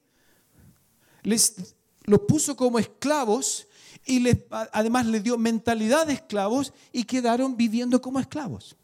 les 1.24 1.74
los 2.04 2.20
puso 2.20 2.54
como 2.54 2.78
esclavos 2.78 3.66
y 4.06 4.20
les, 4.20 4.38
además 4.50 5.06
les 5.06 5.24
dio 5.24 5.36
mentalidad 5.36 6.06
de 6.06 6.12
esclavos 6.12 6.72
y 6.92 7.02
quedaron 7.04 7.56
viviendo 7.56 8.00
como 8.00 8.20
esclavos. 8.20 8.76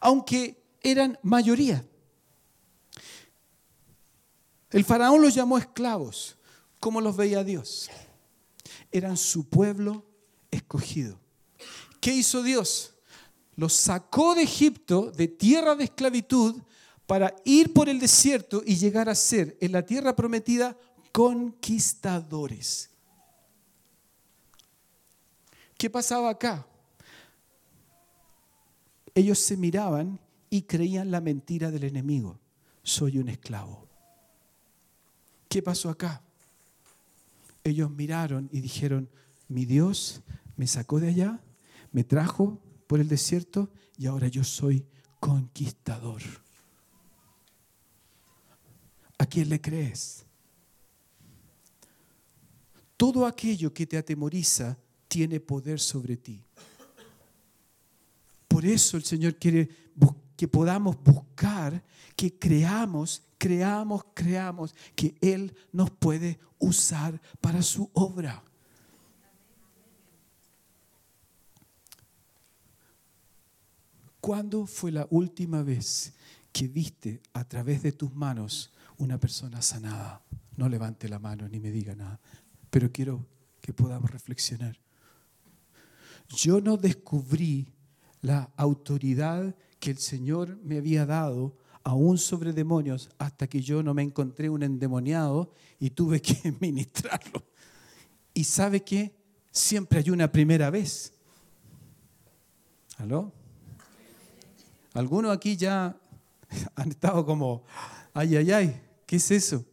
Aunque 0.00 0.63
eran 0.84 1.18
mayoría. 1.22 1.84
El 4.70 4.84
faraón 4.84 5.22
los 5.22 5.34
llamó 5.34 5.56
esclavos, 5.58 6.36
como 6.78 7.00
los 7.00 7.16
veía 7.16 7.42
Dios. 7.42 7.90
Eran 8.92 9.16
su 9.16 9.48
pueblo 9.48 10.04
escogido. 10.50 11.18
¿Qué 12.00 12.12
hizo 12.12 12.42
Dios? 12.42 12.94
Los 13.56 13.72
sacó 13.72 14.34
de 14.34 14.42
Egipto, 14.42 15.10
de 15.10 15.26
tierra 15.26 15.74
de 15.74 15.84
esclavitud, 15.84 16.60
para 17.06 17.34
ir 17.44 17.72
por 17.72 17.88
el 17.88 17.98
desierto 17.98 18.62
y 18.64 18.76
llegar 18.76 19.08
a 19.08 19.14
ser 19.14 19.56
en 19.60 19.72
la 19.72 19.84
tierra 19.86 20.14
prometida 20.14 20.76
conquistadores. 21.12 22.90
¿Qué 25.78 25.88
pasaba 25.88 26.30
acá? 26.30 26.66
Ellos 29.14 29.38
se 29.38 29.56
miraban 29.56 30.18
y 30.54 30.62
creían 30.62 31.10
la 31.10 31.20
mentira 31.20 31.72
del 31.72 31.82
enemigo. 31.82 32.38
Soy 32.84 33.18
un 33.18 33.28
esclavo. 33.28 33.88
¿Qué 35.48 35.60
pasó 35.62 35.90
acá? 35.90 36.22
Ellos 37.64 37.90
miraron 37.90 38.48
y 38.52 38.60
dijeron, 38.60 39.10
mi 39.48 39.64
Dios 39.64 40.22
me 40.56 40.68
sacó 40.68 41.00
de 41.00 41.08
allá, 41.08 41.40
me 41.90 42.04
trajo 42.04 42.62
por 42.86 43.00
el 43.00 43.08
desierto 43.08 43.68
y 43.98 44.06
ahora 44.06 44.28
yo 44.28 44.44
soy 44.44 44.86
conquistador. 45.18 46.22
¿A 49.18 49.26
quién 49.26 49.48
le 49.48 49.60
crees? 49.60 50.24
Todo 52.96 53.26
aquello 53.26 53.74
que 53.74 53.88
te 53.88 53.96
atemoriza 53.96 54.78
tiene 55.08 55.40
poder 55.40 55.80
sobre 55.80 56.16
ti. 56.16 56.44
Por 58.46 58.64
eso 58.64 58.96
el 58.96 59.02
Señor 59.02 59.34
quiere 59.34 59.68
buscar 59.96 60.23
que 60.44 60.48
podamos 60.48 61.02
buscar, 61.02 61.82
que 62.14 62.38
creamos, 62.38 63.22
creamos, 63.38 64.02
creamos, 64.12 64.74
que 64.94 65.16
Él 65.22 65.56
nos 65.72 65.90
puede 65.90 66.38
usar 66.58 67.18
para 67.40 67.62
su 67.62 67.90
obra. 67.94 68.44
¿Cuándo 74.20 74.66
fue 74.66 74.92
la 74.92 75.06
última 75.08 75.62
vez 75.62 76.12
que 76.52 76.68
viste 76.68 77.22
a 77.32 77.44
través 77.44 77.82
de 77.82 77.92
tus 77.92 78.14
manos 78.14 78.70
una 78.98 79.18
persona 79.18 79.62
sanada? 79.62 80.22
No 80.58 80.68
levante 80.68 81.08
la 81.08 81.18
mano 81.18 81.48
ni 81.48 81.58
me 81.58 81.70
diga 81.70 81.94
nada, 81.94 82.20
pero 82.68 82.92
quiero 82.92 83.26
que 83.62 83.72
podamos 83.72 84.10
reflexionar. 84.10 84.78
Yo 86.28 86.60
no 86.60 86.76
descubrí 86.76 87.72
la 88.20 88.50
autoridad 88.56 89.54
que 89.84 89.90
el 89.90 89.98
Señor 89.98 90.58
me 90.64 90.78
había 90.78 91.04
dado 91.04 91.58
aún 91.82 92.16
sobre 92.16 92.54
demonios 92.54 93.10
hasta 93.18 93.46
que 93.46 93.60
yo 93.60 93.82
no 93.82 93.92
me 93.92 94.02
encontré 94.02 94.48
un 94.48 94.62
endemoniado 94.62 95.52
y 95.78 95.90
tuve 95.90 96.22
que 96.22 96.54
ministrarlo. 96.60 97.44
Y 98.32 98.44
sabe 98.44 98.82
que 98.82 99.14
siempre 99.50 99.98
hay 99.98 100.08
una 100.08 100.32
primera 100.32 100.70
vez. 100.70 101.12
¿Aló? 102.96 103.30
Algunos 104.94 105.36
aquí 105.36 105.54
ya 105.54 105.94
han 106.76 106.88
estado 106.88 107.26
como, 107.26 107.62
ay, 108.14 108.36
ay, 108.36 108.52
ay, 108.52 108.80
¿qué 109.04 109.16
es 109.16 109.30
eso? 109.30 109.66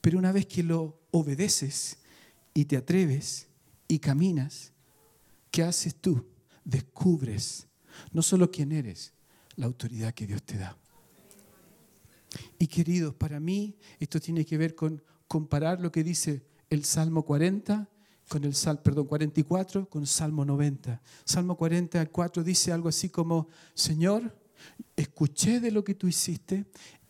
Pero 0.00 0.20
una 0.20 0.30
vez 0.30 0.46
que 0.46 0.62
lo 0.62 1.00
obedeces 1.10 1.98
y 2.54 2.64
te 2.66 2.76
atreves 2.76 3.48
y 3.88 3.98
caminas, 3.98 4.70
¿qué 5.50 5.64
haces 5.64 5.96
tú? 5.96 6.24
Descubres 6.64 7.66
no 8.12 8.22
solo 8.22 8.50
quién 8.50 8.72
eres, 8.72 9.12
la 9.56 9.66
autoridad 9.66 10.14
que 10.14 10.26
Dios 10.26 10.42
te 10.42 10.58
da. 10.58 10.76
Y 12.58 12.66
queridos, 12.66 13.14
para 13.14 13.40
mí 13.40 13.76
esto 13.98 14.20
tiene 14.20 14.44
que 14.44 14.56
ver 14.56 14.74
con 14.74 15.02
comparar 15.28 15.80
lo 15.80 15.92
que 15.92 16.02
dice 16.02 16.42
el 16.70 16.84
Salmo 16.84 17.24
40 17.24 17.88
con 18.28 18.44
el 18.44 18.54
Salmo, 18.54 18.82
perdón, 18.82 19.06
44 19.06 19.88
con 19.90 20.06
Salmo 20.06 20.44
90. 20.44 21.02
Salmo 21.24 21.54
44 21.54 22.42
dice 22.42 22.72
algo 22.72 22.88
así 22.88 23.10
como, 23.10 23.48
Señor, 23.74 24.34
escuché 24.96 25.60
de 25.60 25.70
lo 25.70 25.84
que 25.84 25.94
tú 25.94 26.08
hiciste, 26.08 26.64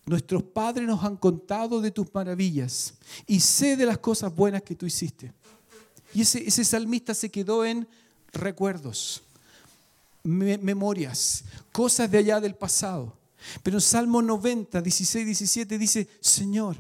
nuestros 0.05 0.43
padres 0.43 0.89
nos 0.89 1.05
han 1.05 1.17
contado 1.17 1.81
de 1.81 1.93
tus 1.93 2.13
maravillas 2.13 2.95
y 3.27 3.39
sé 3.39 3.77
de 3.77 3.87
las 3.87 3.99
cosas 3.99 4.35
buenas 4.35 4.63
que 4.63 4.75
tú 4.75 4.85
hiciste. 4.85 5.33
Y 6.13 6.23
ese, 6.23 6.47
ese 6.47 6.65
salmista 6.65 7.15
se 7.15 7.31
quedó 7.31 7.65
en 7.65 7.87
recuerdos 8.33 9.23
memorias, 10.23 11.45
cosas 11.73 12.11
de 12.11 12.19
allá 12.19 12.41
del 12.41 12.55
pasado. 12.55 13.17
Pero 13.63 13.79
en 13.79 13.81
Salmo 13.81 14.23
90, 14.23 14.81
16, 14.81 15.27
17 15.27 15.79
dice, 15.79 16.09
Señor, 16.21 16.77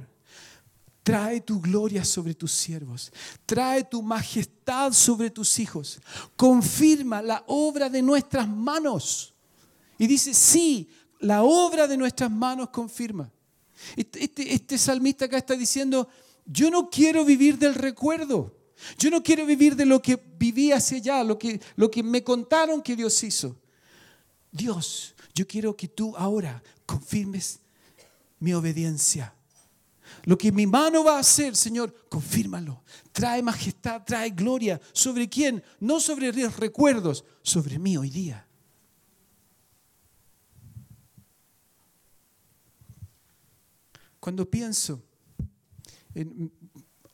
trae 1.03 1.41
tu 1.41 1.61
gloria 1.61 2.05
sobre 2.05 2.35
tus 2.35 2.53
siervos, 2.53 3.13
trae 3.45 3.85
tu 3.85 4.03
majestad 4.03 4.93
sobre 4.93 5.31
tus 5.31 5.59
hijos, 5.59 6.01
confirma 6.37 7.21
la 7.23 7.43
obra 7.49 7.89
de 7.89 8.03
nuestras 8.03 8.49
manos. 8.49 9.35
Y 9.99 10.07
dice, 10.07 10.35
sí, 10.35 10.89
la 11.19 11.43
obra 11.43 11.87
de 11.87 11.97
nuestras 11.97 12.31
manos 12.31 12.71
confirma. 12.71 13.31
Este, 13.97 14.25
este, 14.25 14.55
este 14.55 14.79
salmista 14.79 15.25
acá 15.25 15.39
está 15.39 15.55
diciendo, 15.55 16.09
yo 16.47 16.71
no 16.71 16.89
quiero 16.89 17.25
vivir 17.25 17.59
del 17.59 17.75
recuerdo. 17.75 18.62
Yo 18.99 19.11
no 19.11 19.23
quiero 19.23 19.47
vivir 19.47 19.77
de 19.77 19.87
lo 19.87 20.01
que 20.01 20.21
viví 20.39 20.73
hacia 20.73 20.99
allá, 20.99 21.25
lo 21.25 21.39
que, 21.39 21.61
lo 21.77 21.91
que 21.91 22.03
me 22.03 22.23
contaron 22.23 22.83
que 22.83 22.97
Dios 22.97 23.23
hizo. 23.23 23.57
Dios, 24.51 25.15
yo 25.35 25.47
quiero 25.47 25.77
que 25.77 25.89
tú 25.89 26.17
ahora 26.17 26.63
confirmes 26.87 27.61
mi 28.39 28.53
obediencia. 28.53 29.35
Lo 30.25 30.37
que 30.37 30.53
mi 30.53 30.67
mano 30.67 31.05
va 31.05 31.17
a 31.17 31.21
hacer, 31.21 31.57
Señor, 31.57 31.95
confírmalo. 32.09 32.83
Trae 33.13 33.43
majestad, 33.43 34.03
trae 34.05 34.31
gloria. 34.31 34.81
¿Sobre 34.93 35.29
quién? 35.29 35.63
No 35.81 36.01
sobre 36.01 36.33
los 36.33 36.57
recuerdos, 36.57 37.25
sobre 37.43 37.79
mí 37.79 37.97
hoy 37.97 38.11
día. 38.11 38.47
Cuando 44.21 44.49
pienso 44.49 45.03
en 46.15 46.53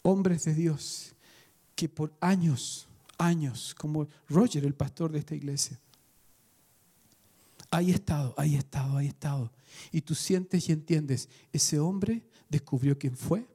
hombres 0.02 0.44
de 0.44 0.54
Dios 0.54 1.14
que 1.78 1.88
por 1.88 2.12
años, 2.20 2.88
años, 3.18 3.72
como 3.78 4.08
Roger, 4.28 4.64
el 4.64 4.74
pastor 4.74 5.12
de 5.12 5.20
esta 5.20 5.36
iglesia, 5.36 5.78
ahí 7.70 7.92
estado, 7.92 8.34
ahí 8.36 8.56
estado, 8.56 8.96
ahí 8.96 9.06
estado. 9.06 9.52
Y 9.92 10.00
tú 10.00 10.16
sientes 10.16 10.68
y 10.68 10.72
entiendes, 10.72 11.28
ese 11.52 11.78
hombre 11.78 12.24
descubrió 12.48 12.98
quién 12.98 13.16
fue, 13.16 13.46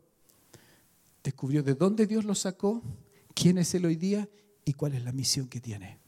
descubrió 1.21 1.63
de 1.63 1.73
dónde 1.73 2.07
Dios 2.07 2.23
lo 2.23 2.33
sacó, 2.33 2.81
quién 3.35 3.57
es 3.57 3.73
él 3.73 3.87
hoy 3.87 3.97
día 3.97 4.29
y 4.63 4.71
cuál 4.71 4.93
es 4.93 5.03
la 5.03 5.11
misión 5.11 5.49
que 5.49 5.59
tiene. 5.59 5.99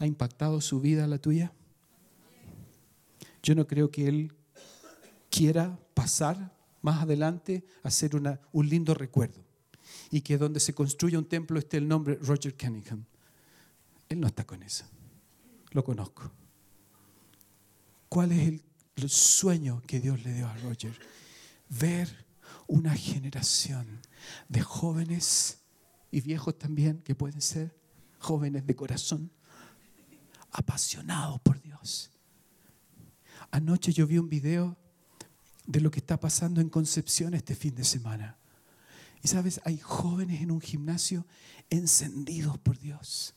¿Ha 0.00 0.06
impactado 0.06 0.60
su 0.60 0.80
vida 0.80 1.06
la 1.06 1.18
tuya? 1.18 1.52
Yo 3.40 3.54
no 3.54 3.68
creo 3.68 3.88
que 3.88 4.08
él 4.08 4.32
quiera 5.30 5.78
pasar 5.94 6.52
más 6.82 7.04
adelante 7.04 7.62
a 7.84 7.90
ser 7.92 8.16
un 8.16 8.68
lindo 8.68 8.94
recuerdo 8.94 9.43
y 10.14 10.20
que 10.20 10.38
donde 10.38 10.60
se 10.60 10.74
construya 10.74 11.18
un 11.18 11.24
templo 11.24 11.58
esté 11.58 11.76
el 11.76 11.88
nombre 11.88 12.14
Roger 12.22 12.56
Cunningham. 12.56 13.04
Él 14.08 14.20
no 14.20 14.28
está 14.28 14.46
con 14.46 14.62
eso. 14.62 14.84
Lo 15.72 15.82
conozco. 15.82 16.30
¿Cuál 18.08 18.30
es 18.30 18.46
el, 18.46 18.62
el 18.94 19.10
sueño 19.10 19.82
que 19.88 19.98
Dios 19.98 20.22
le 20.22 20.32
dio 20.32 20.46
a 20.46 20.56
Roger? 20.58 20.96
Ver 21.68 22.26
una 22.68 22.94
generación 22.94 24.02
de 24.48 24.60
jóvenes 24.60 25.58
y 26.12 26.20
viejos 26.20 26.56
también, 26.58 27.02
que 27.02 27.16
pueden 27.16 27.40
ser 27.40 27.76
jóvenes 28.20 28.64
de 28.68 28.76
corazón, 28.76 29.32
apasionados 30.52 31.40
por 31.40 31.60
Dios. 31.60 32.12
Anoche 33.50 33.92
yo 33.92 34.06
vi 34.06 34.18
un 34.18 34.28
video 34.28 34.76
de 35.66 35.80
lo 35.80 35.90
que 35.90 35.98
está 35.98 36.20
pasando 36.20 36.60
en 36.60 36.68
Concepción 36.68 37.34
este 37.34 37.56
fin 37.56 37.74
de 37.74 37.82
semana. 37.82 38.38
Y 39.24 39.28
sabes, 39.28 39.58
hay 39.64 39.78
jóvenes 39.78 40.42
en 40.42 40.50
un 40.50 40.60
gimnasio 40.60 41.26
encendidos 41.70 42.58
por 42.58 42.78
Dios. 42.78 43.34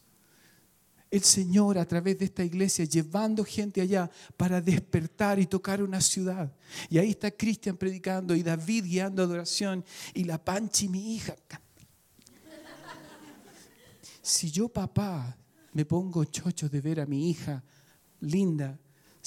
El 1.10 1.23
Señor 1.23 1.78
a 1.78 1.88
través 1.88 2.19
de 2.19 2.26
esta 2.26 2.43
iglesia 2.43 2.84
llevando 2.84 3.45
gente 3.45 3.80
allá 3.80 4.12
para 4.36 4.60
despertar 4.60 5.39
y 5.39 5.47
tocar 5.47 5.82
una 5.82 6.02
ciudad. 6.02 6.54
Y 6.89 6.97
ahí 6.97 7.12
está 7.12 7.32
Cristian 7.32 7.78
predicando 7.78 8.36
y 8.36 8.43
David 8.43 8.84
guiando 8.84 9.23
adoración 9.23 9.86
y 10.13 10.26
la 10.26 10.43
Panchi, 10.43 10.89
mi 10.89 11.15
hija. 11.15 11.38
Si 14.21 14.52
yo 14.52 14.67
papá 14.67 15.38
me 15.71 15.86
pongo 15.86 16.26
chocho 16.26 16.67
de 16.67 16.82
ver 16.82 17.00
a 17.00 17.06
mi 17.06 17.30
hija 17.30 17.63
linda 18.19 18.78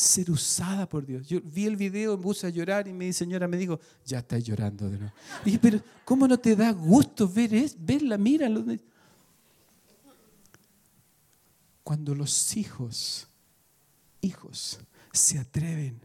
ser 0.01 0.31
usada 0.31 0.89
por 0.89 1.05
Dios. 1.05 1.29
Yo 1.29 1.41
vi 1.43 1.67
el 1.67 1.77
video, 1.77 2.17
me 2.17 2.23
puse 2.23 2.47
a 2.47 2.51
llorar 2.51 2.89
y 2.89 2.93
mi 2.93 3.13
señora 3.13 3.47
me 3.47 3.59
dijo, 3.59 3.79
ya 4.05 4.21
estás 4.21 4.43
llorando 4.43 4.89
de 4.89 4.99
nuevo. 4.99 5.13
dije, 5.45 5.59
pero 5.61 5.81
¿cómo 6.05 6.27
no 6.27 6.39
te 6.39 6.57
da 6.57 6.73
gusto 6.73 7.29
ver 7.29 7.53
es, 7.53 7.77
verla? 7.79 8.17
Míralo. 8.17 8.65
Cuando 11.85 12.15
los 12.15 12.57
hijos, 12.57 13.29
hijos, 14.23 14.81
se 15.13 15.39
atreven 15.39 16.01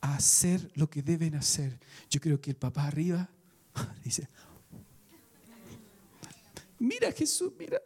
a 0.00 0.14
hacer 0.16 0.70
lo 0.74 0.88
que 0.88 1.02
deben 1.02 1.34
hacer, 1.34 1.78
yo 2.08 2.20
creo 2.20 2.40
que 2.40 2.50
el 2.50 2.56
papá 2.56 2.86
arriba 2.86 3.28
dice, 4.04 4.26
mira 6.78 7.12
Jesús, 7.12 7.52
mira, 7.58 7.78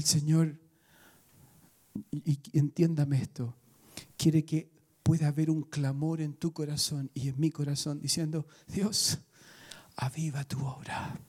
El 0.00 0.06
Señor, 0.06 0.58
y, 2.10 2.38
entiéndame 2.54 3.20
esto, 3.20 3.54
quiere 4.16 4.46
que 4.46 4.70
pueda 5.02 5.28
haber 5.28 5.50
un 5.50 5.60
clamor 5.60 6.22
en 6.22 6.32
tu 6.32 6.54
corazón 6.54 7.10
y 7.12 7.28
en 7.28 7.38
mi 7.38 7.50
corazón 7.50 8.00
diciendo, 8.00 8.46
Dios, 8.66 9.18
aviva 9.96 10.42
tu 10.44 10.58
obra. 10.64 11.20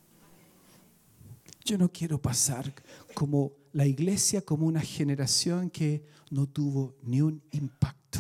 Yo 1.65 1.77
no 1.77 1.91
quiero 1.91 2.21
pasar 2.21 2.73
como 3.13 3.51
la 3.73 3.85
iglesia, 3.85 4.41
como 4.41 4.67
una 4.67 4.79
generación 4.79 5.69
que 5.69 6.05
no 6.29 6.47
tuvo 6.47 6.95
ni 7.03 7.19
un 7.19 7.43
impacto 7.51 8.19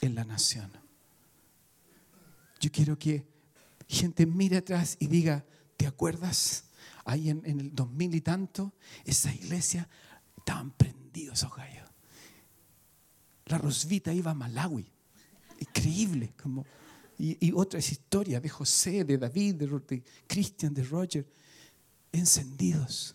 en 0.00 0.16
la 0.16 0.24
nación. 0.24 0.72
Yo 2.58 2.72
quiero 2.72 2.98
que 2.98 3.24
gente 3.86 4.26
mire 4.26 4.56
atrás 4.56 4.96
y 4.98 5.06
diga, 5.06 5.46
¿te 5.76 5.86
acuerdas? 5.86 6.65
Ahí 7.06 7.30
en, 7.30 7.42
el 7.44 7.74
2000 7.74 8.14
y 8.16 8.20
tanto, 8.20 8.74
esa 9.04 9.32
iglesia, 9.32 9.88
estaban 10.36 10.72
prendidos 10.72 11.38
esos 11.38 11.56
gallos. 11.56 11.88
La 13.46 13.58
Rosvita 13.58 14.12
iba 14.12 14.32
a 14.32 14.34
Malawi. 14.34 14.86
Increíble. 15.60 16.34
Como, 16.42 16.66
y, 17.16 17.52
otras 17.52 17.90
historias 17.90 18.42
de 18.42 18.48
José, 18.48 19.04
de 19.04 19.16
David, 19.16 19.54
de, 19.54 19.66
de 19.66 20.02
Cristian, 20.26 20.74
de 20.74 20.82
Roger, 20.82 21.26
encendidos. 22.12 23.14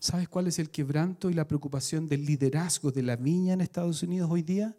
¿Sabes 0.00 0.28
cuál 0.28 0.46
es 0.46 0.58
el 0.58 0.70
quebranto 0.70 1.28
y 1.28 1.34
la 1.34 1.46
preocupación 1.46 2.08
del 2.08 2.24
liderazgo 2.24 2.90
de 2.90 3.02
la 3.02 3.16
viña 3.16 3.52
en 3.52 3.60
Estados 3.60 4.02
Unidos 4.02 4.30
hoy 4.30 4.42
día? 4.42 4.74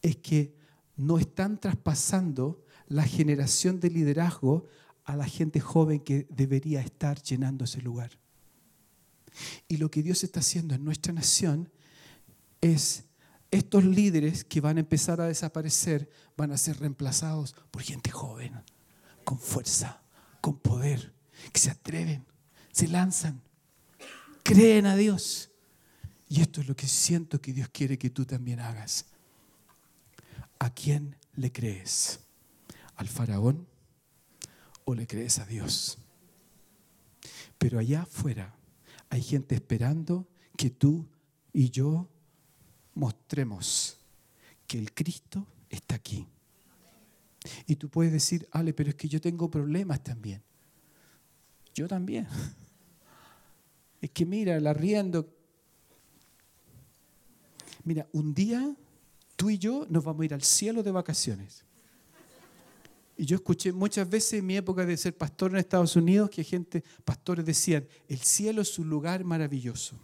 Es 0.00 0.16
que 0.16 0.54
no 0.96 1.18
están 1.18 1.58
traspasando 1.58 2.64
la 2.86 3.04
generación 3.04 3.80
de 3.80 3.90
liderazgo 3.90 4.66
a 5.04 5.16
la 5.16 5.26
gente 5.26 5.60
joven 5.60 6.00
que 6.00 6.26
debería 6.30 6.80
estar 6.80 7.22
llenando 7.22 7.64
ese 7.64 7.82
lugar. 7.82 8.10
Y 9.68 9.76
lo 9.76 9.90
que 9.90 10.02
Dios 10.02 10.24
está 10.24 10.40
haciendo 10.40 10.74
en 10.74 10.84
nuestra 10.84 11.12
nación 11.12 11.70
es 12.60 13.04
estos 13.50 13.84
líderes 13.84 14.44
que 14.44 14.60
van 14.60 14.76
a 14.76 14.80
empezar 14.80 15.20
a 15.20 15.26
desaparecer 15.26 16.08
van 16.36 16.52
a 16.52 16.58
ser 16.58 16.78
reemplazados 16.78 17.54
por 17.70 17.82
gente 17.82 18.10
joven, 18.10 18.62
con 19.24 19.38
fuerza, 19.38 20.02
con 20.40 20.58
poder, 20.58 21.12
que 21.52 21.60
se 21.60 21.70
atreven, 21.70 22.24
se 22.72 22.88
lanzan, 22.88 23.42
creen 24.42 24.86
a 24.86 24.96
Dios. 24.96 25.50
Y 26.28 26.42
esto 26.42 26.60
es 26.60 26.68
lo 26.68 26.76
que 26.76 26.86
siento 26.86 27.40
que 27.40 27.52
Dios 27.52 27.68
quiere 27.70 27.98
que 27.98 28.10
tú 28.10 28.24
también 28.24 28.60
hagas. 28.60 29.06
¿A 30.60 30.70
quién 30.70 31.16
le 31.34 31.50
crees? 31.50 32.20
¿Al 32.94 33.08
faraón? 33.08 33.66
Le 34.94 35.06
crees 35.06 35.38
a 35.38 35.46
Dios. 35.46 35.98
Pero 37.58 37.78
allá 37.78 38.02
afuera 38.02 38.54
hay 39.08 39.22
gente 39.22 39.54
esperando 39.54 40.26
que 40.56 40.70
tú 40.70 41.06
y 41.52 41.70
yo 41.70 42.08
mostremos 42.94 43.98
que 44.66 44.78
el 44.78 44.92
Cristo 44.92 45.46
está 45.68 45.96
aquí. 45.96 46.26
Y 47.66 47.76
tú 47.76 47.88
puedes 47.88 48.12
decir, 48.12 48.48
Ale, 48.52 48.72
pero 48.72 48.90
es 48.90 48.94
que 48.94 49.08
yo 49.08 49.20
tengo 49.20 49.50
problemas 49.50 50.02
también. 50.02 50.42
Yo 51.74 51.88
también. 51.88 52.26
Es 54.02 54.10
que 54.12 54.24
mira, 54.24 54.56
el 54.56 54.66
arriendo. 54.66 55.28
Mira, 57.84 58.08
un 58.12 58.32
día 58.32 58.74
tú 59.36 59.50
y 59.50 59.58
yo 59.58 59.86
nos 59.90 60.02
vamos 60.04 60.22
a 60.22 60.24
ir 60.24 60.32
al 60.32 60.42
cielo 60.42 60.82
de 60.82 60.90
vacaciones. 60.90 61.66
Y 63.20 63.26
yo 63.26 63.36
escuché 63.36 63.70
muchas 63.70 64.08
veces 64.08 64.38
en 64.38 64.46
mi 64.46 64.56
época 64.56 64.86
de 64.86 64.96
ser 64.96 65.14
pastor 65.14 65.50
en 65.50 65.58
Estados 65.58 65.94
Unidos 65.94 66.30
que 66.30 66.42
gente, 66.42 66.82
pastores 67.04 67.44
decían, 67.44 67.86
el 68.08 68.18
cielo 68.20 68.62
es 68.62 68.78
un 68.78 68.88
lugar 68.88 69.24
maravilloso, 69.24 69.94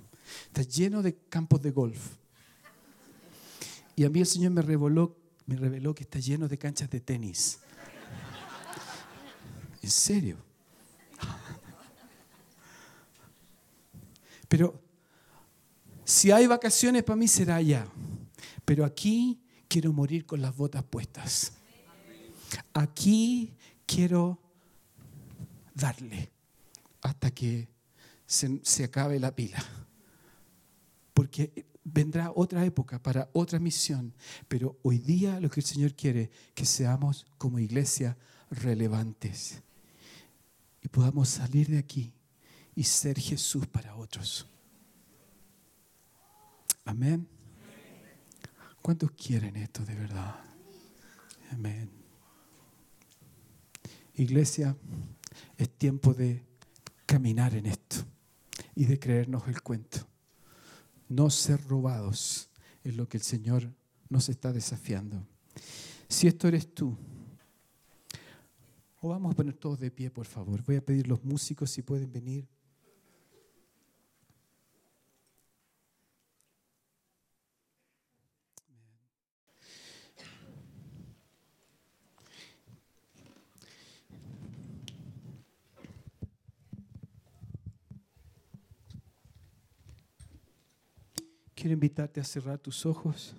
está 0.44 0.60
lleno 0.60 1.00
de 1.00 1.16
campos 1.30 1.62
de 1.62 1.70
golf. 1.70 2.10
Y 3.94 4.04
a 4.04 4.10
mí 4.10 4.20
el 4.20 4.26
Señor 4.26 4.52
me 4.52 4.60
reveló, 4.60 5.16
me 5.46 5.56
reveló 5.56 5.94
que 5.94 6.02
está 6.02 6.18
lleno 6.18 6.46
de 6.46 6.58
canchas 6.58 6.90
de 6.90 7.00
tenis. 7.00 7.58
En 9.80 9.90
serio. 9.90 10.36
Pero 14.46 14.78
si 16.04 16.30
hay 16.32 16.46
vacaciones 16.46 17.02
para 17.02 17.16
mí 17.16 17.28
será 17.28 17.56
allá. 17.56 17.88
Pero 18.66 18.84
aquí 18.84 19.40
quiero 19.68 19.90
morir 19.94 20.26
con 20.26 20.42
las 20.42 20.54
botas 20.54 20.82
puestas. 20.82 21.54
Aquí 22.72 23.54
quiero 23.86 24.38
darle 25.74 26.30
hasta 27.02 27.30
que 27.30 27.68
se, 28.26 28.84
acabe 28.84 29.20
la 29.20 29.34
pila. 29.34 29.62
Porque 31.14 31.66
vendrá 31.84 32.32
otra 32.34 32.64
época 32.64 33.02
para 33.02 33.30
otra 33.32 33.58
misión. 33.58 34.12
Pero 34.48 34.78
hoy 34.82 34.98
día 34.98 35.40
lo 35.40 35.48
que 35.48 35.60
el 35.60 35.66
Señor 35.66 35.94
quiere, 35.94 36.30
que 36.54 36.66
seamos 36.66 37.26
como 37.38 37.58
iglesia 37.58 38.16
relevantes. 38.50 39.62
Y 40.82 40.88
podamos 40.88 41.28
salir 41.28 41.68
de 41.68 41.78
aquí 41.78 42.12
y 42.74 42.84
ser 42.84 43.18
Jesús 43.18 43.66
para 43.66 43.96
otros. 43.96 44.46
Amén. 46.84 47.26
¿Cuántos 48.82 49.10
quieren 49.12 49.56
esto 49.56 49.84
de 49.84 49.94
verdad? 49.94 50.36
Amén. 51.50 52.05
Iglesia, 54.16 54.76
es 55.56 55.70
tiempo 55.70 56.14
de 56.14 56.42
caminar 57.04 57.54
en 57.54 57.66
esto 57.66 57.96
y 58.74 58.86
de 58.86 58.98
creernos 58.98 59.46
el 59.48 59.62
cuento. 59.62 60.06
No 61.08 61.30
ser 61.30 61.62
robados 61.68 62.50
es 62.82 62.96
lo 62.96 63.08
que 63.08 63.18
el 63.18 63.22
Señor 63.22 63.70
nos 64.08 64.28
está 64.28 64.52
desafiando. 64.52 65.26
Si 66.08 66.26
esto 66.26 66.48
eres 66.48 66.72
tú, 66.74 66.96
o 69.00 69.08
vamos 69.08 69.32
a 69.32 69.36
poner 69.36 69.54
todos 69.54 69.78
de 69.78 69.90
pie, 69.90 70.10
por 70.10 70.26
favor. 70.26 70.62
Voy 70.64 70.76
a 70.76 70.84
pedir 70.84 71.06
los 71.06 71.22
músicos 71.24 71.70
si 71.70 71.82
pueden 71.82 72.10
venir. 72.10 72.46
Quiero 91.66 91.74
invitarte 91.74 92.20
a 92.20 92.22
cerrar 92.22 92.60
tus 92.60 92.86
ojos. 92.86 93.34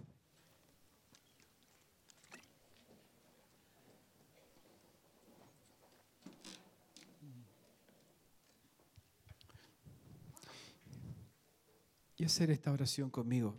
Y 12.18 12.26
hacer 12.26 12.52
esta 12.52 12.70
oración 12.74 13.10
conmigo. 13.10 13.58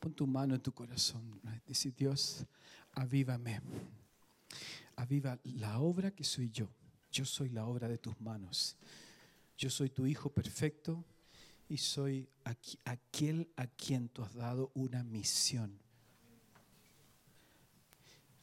Pon 0.00 0.14
tu 0.14 0.26
mano 0.26 0.54
en 0.54 0.62
tu 0.62 0.72
corazón. 0.72 1.38
Dice 1.66 1.90
Dios, 1.90 2.46
avívame. 2.92 3.60
Aviva 4.96 5.38
la 5.44 5.78
obra 5.78 6.10
que 6.10 6.24
soy 6.24 6.48
yo. 6.48 6.70
Yo 7.12 7.26
soy 7.26 7.50
la 7.50 7.66
obra 7.66 7.86
de 7.86 7.98
tus 7.98 8.18
manos. 8.18 8.78
Yo 9.58 9.68
soy 9.68 9.90
tu 9.90 10.06
hijo 10.06 10.30
perfecto 10.30 11.04
y 11.68 11.76
soy 11.76 12.28
aquel 12.84 13.50
a 13.56 13.66
quien 13.66 14.08
tú 14.08 14.22
has 14.22 14.34
dado 14.34 14.70
una 14.74 15.04
misión. 15.04 15.78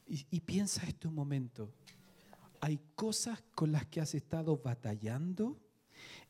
Y, 0.07 0.28
y, 0.30 0.41
piensa 0.41 0.86
esto 0.86 1.09
un 1.09 1.15
momento. 1.15 1.73
Hay 2.61 2.80
cosas 2.95 3.43
con 3.55 3.71
las 3.71 3.88
que 3.88 4.01
has 4.01 4.13
estado 4.13 4.57
batallando 4.57 5.59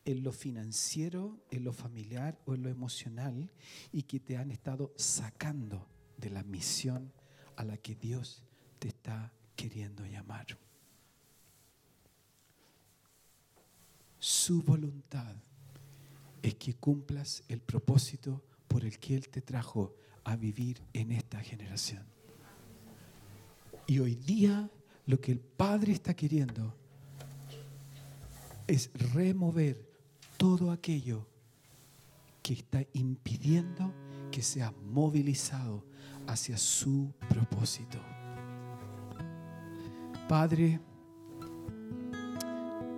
en 0.05 0.23
lo 0.23 0.31
financiero, 0.31 1.43
en 1.51 1.65
lo 1.65 1.73
familiar 1.73 2.39
o 2.45 2.55
en 2.55 2.63
lo 2.63 2.69
emocional 2.69 3.51
y 3.91 4.03
que 4.03 4.21
te 4.21 4.37
han 4.37 4.51
estado 4.51 4.93
sacando 4.95 5.89
de 6.17 6.29
la 6.29 6.43
misión 6.43 7.11
a 7.57 7.65
la 7.65 7.77
que 7.77 7.95
Dios 7.95 8.43
te 8.79 8.87
está 8.87 9.33
queriendo 9.55 10.05
llamar. 10.05 10.57
Su 14.19 14.61
voluntad 14.61 15.35
es 16.45 16.53
que 16.55 16.75
cumplas 16.75 17.43
el 17.47 17.59
propósito 17.59 18.43
por 18.67 18.85
el 18.85 18.99
que 18.99 19.15
Él 19.15 19.29
te 19.29 19.41
trajo 19.41 19.95
a 20.23 20.35
vivir 20.35 20.79
en 20.93 21.11
esta 21.11 21.39
generación. 21.39 22.05
Y 23.87 23.97
hoy 23.97 24.13
día 24.13 24.69
lo 25.07 25.19
que 25.19 25.31
el 25.31 25.39
Padre 25.39 25.93
está 25.93 26.13
queriendo 26.13 26.75
es 28.67 28.91
remover 28.93 29.89
todo 30.37 30.69
aquello 30.69 31.27
que 32.43 32.53
está 32.53 32.85
impidiendo 32.93 33.91
que 34.31 34.43
sea 34.43 34.71
movilizado 34.71 35.83
hacia 36.27 36.57
su 36.59 37.11
propósito. 37.27 37.97
Padre, 40.29 40.79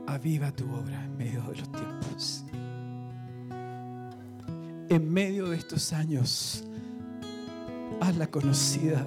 aviva 0.05 0.53
tu 0.53 0.69
obra 0.69 1.05
en 1.05 1.15
medio 1.15 1.41
de 1.43 1.55
los 1.55 1.71
tiempos 1.71 2.43
en 4.89 5.11
medio 5.11 5.47
de 5.47 5.57
estos 5.57 5.93
años, 5.93 6.63
hazla 7.99 8.27
conocida. 8.27 9.05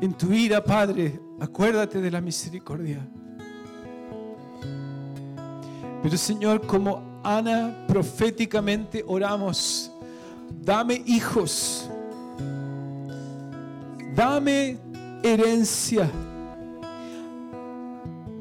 En 0.00 0.12
tu 0.14 0.28
vida, 0.28 0.62
Padre, 0.62 1.20
acuérdate 1.40 2.00
de 2.00 2.10
la 2.10 2.20
misericordia. 2.20 3.06
Pero 6.02 6.16
Señor, 6.16 6.66
como 6.66 7.20
Ana 7.24 7.84
proféticamente 7.88 9.04
oramos, 9.06 9.90
dame 10.60 11.02
hijos, 11.06 11.90
dame 14.14 14.78
herencia, 15.22 16.08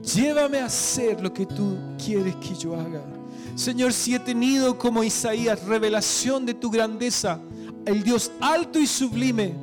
llévame 0.03 0.59
a 0.59 0.65
hacer 0.65 1.19
lo 1.21 1.33
que 1.33 1.45
tú 1.45 1.77
quieres 1.97 2.35
que 2.35 2.53
yo 2.53 2.79
haga. 2.79 3.16
Señor, 3.57 3.91
si 3.91 4.13
he 4.13 4.19
tenido 4.19 4.77
como 4.77 5.03
Isaías 5.03 5.63
revelación 5.63 6.45
de 6.45 6.53
tu 6.53 6.69
grandeza, 6.69 7.39
el 7.87 8.03
Dios 8.03 8.31
alto 8.39 8.77
y 8.77 8.85
sublime, 8.85 9.55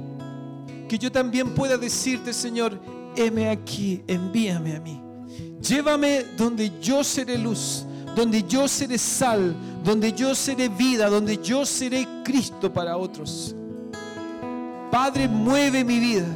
que 0.89 0.99
yo 0.99 1.13
también 1.13 1.55
pueda 1.55 1.79
decirte, 1.79 2.33
Señor, 2.33 2.77
heme 3.15 3.51
aquí, 3.51 4.03
envíame 4.09 4.75
a 4.75 4.81
mí. 4.81 5.01
Llévame 5.61 6.25
donde 6.37 6.73
yo 6.81 7.05
seré 7.05 7.39
luz, 7.39 7.85
donde 8.17 8.43
yo 8.43 8.67
seré 8.67 8.99
sal, 8.99 9.55
donde 9.85 10.13
yo 10.13 10.35
seré 10.35 10.69
vida, 10.69 11.09
donde 11.09 11.39
yo 11.39 11.65
seré 11.65 12.05
Cristo 12.25 12.73
para 12.73 12.97
otros. 12.97 13.55
Padre, 14.91 15.29
mueve 15.29 15.85
mi 15.85 16.01
vida 16.01 16.27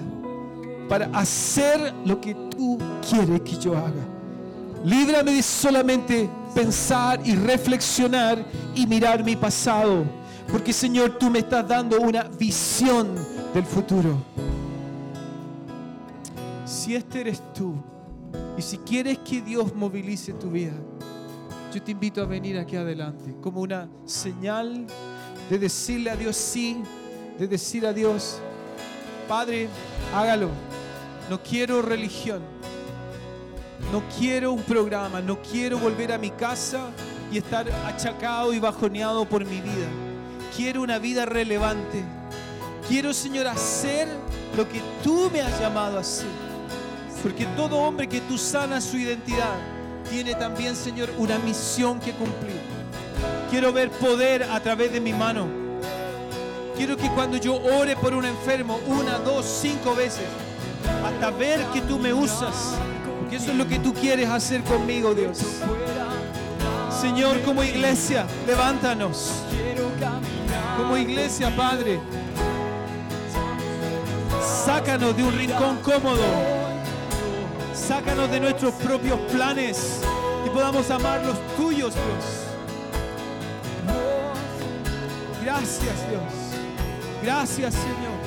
para 0.88 1.06
hacer 1.06 1.92
lo 2.04 2.20
que 2.20 2.36
tú 2.56 2.78
quieres 3.10 3.40
que 3.40 3.58
yo 3.58 3.76
haga. 3.76 4.06
Líbrame 4.84 5.32
de 5.32 5.42
solamente 5.42 6.30
pensar 6.54 7.20
y 7.24 7.34
reflexionar 7.34 8.44
y 8.74 8.86
mirar 8.86 9.24
mi 9.24 9.36
pasado. 9.36 10.04
Porque 10.50 10.72
Señor, 10.72 11.18
tú 11.18 11.30
me 11.30 11.40
estás 11.40 11.66
dando 11.66 12.00
una 12.00 12.24
visión 12.24 13.14
del 13.52 13.64
futuro. 13.64 14.16
Si 16.64 16.94
este 16.94 17.20
eres 17.20 17.42
tú 17.52 17.74
y 18.56 18.62
si 18.62 18.78
quieres 18.78 19.18
que 19.18 19.40
Dios 19.40 19.74
movilice 19.74 20.32
tu 20.32 20.50
vida, 20.50 20.74
yo 21.72 21.82
te 21.82 21.92
invito 21.92 22.22
a 22.22 22.24
venir 22.24 22.58
aquí 22.58 22.76
adelante 22.76 23.34
como 23.42 23.60
una 23.60 23.88
señal 24.06 24.86
de 25.50 25.58
decirle 25.58 26.10
a 26.10 26.16
Dios 26.16 26.36
sí, 26.36 26.82
de 27.38 27.46
decir 27.46 27.86
a 27.86 27.92
Dios, 27.92 28.40
Padre, 29.28 29.68
hágalo. 30.14 30.48
No 31.28 31.42
quiero 31.42 31.82
religión. 31.82 32.57
No 33.92 34.02
quiero 34.18 34.52
un 34.52 34.62
programa, 34.62 35.20
no 35.20 35.40
quiero 35.40 35.78
volver 35.78 36.12
a 36.12 36.18
mi 36.18 36.30
casa 36.30 36.90
y 37.32 37.38
estar 37.38 37.70
achacado 37.86 38.52
y 38.52 38.58
bajoneado 38.58 39.24
por 39.24 39.44
mi 39.44 39.60
vida. 39.60 39.86
Quiero 40.56 40.82
una 40.82 40.98
vida 40.98 41.24
relevante. 41.24 42.02
Quiero, 42.88 43.14
Señor, 43.14 43.46
hacer 43.46 44.08
lo 44.56 44.68
que 44.68 44.80
tú 45.02 45.30
me 45.32 45.40
has 45.40 45.58
llamado 45.60 45.98
a 45.98 46.00
hacer. 46.00 46.26
Porque 47.22 47.46
todo 47.56 47.76
hombre 47.76 48.08
que 48.08 48.20
tú 48.22 48.38
sanas 48.38 48.84
su 48.84 48.96
identidad 48.96 49.54
tiene 50.10 50.34
también, 50.34 50.76
Señor, 50.76 51.10
una 51.18 51.38
misión 51.38 52.00
que 52.00 52.12
cumplir. 52.12 52.60
Quiero 53.50 53.72
ver 53.72 53.90
poder 53.90 54.42
a 54.44 54.60
través 54.60 54.92
de 54.92 55.00
mi 55.00 55.12
mano. 55.12 55.46
Quiero 56.76 56.96
que 56.96 57.08
cuando 57.10 57.36
yo 57.36 57.54
ore 57.54 57.96
por 57.96 58.14
un 58.14 58.24
enfermo, 58.24 58.78
una, 58.86 59.18
dos, 59.18 59.44
cinco 59.60 59.94
veces, 59.94 60.24
hasta 61.04 61.30
ver 61.30 61.64
que 61.72 61.80
tú 61.82 61.98
me 61.98 62.14
usas, 62.14 62.74
que 63.28 63.36
eso 63.36 63.50
es 63.50 63.56
lo 63.56 63.66
que 63.66 63.78
tú 63.78 63.92
quieres 63.92 64.28
hacer 64.28 64.62
conmigo, 64.62 65.14
Dios. 65.14 65.38
Señor, 67.00 67.40
como 67.42 67.62
iglesia, 67.62 68.26
levántanos. 68.46 69.30
Como 70.76 70.96
iglesia, 70.96 71.54
Padre. 71.54 72.00
Sácanos 74.64 75.16
de 75.16 75.22
un 75.22 75.36
rincón 75.36 75.78
cómodo. 75.82 76.24
Sácanos 77.74 78.30
de 78.30 78.40
nuestros 78.40 78.74
propios 78.74 79.18
planes 79.32 80.00
y 80.44 80.50
podamos 80.50 80.90
amar 80.90 81.24
los 81.24 81.38
tuyos, 81.56 81.94
Dios. 81.94 82.48
Gracias, 85.42 86.08
Dios. 86.08 86.22
Gracias, 87.22 87.74
Señor. 87.74 88.18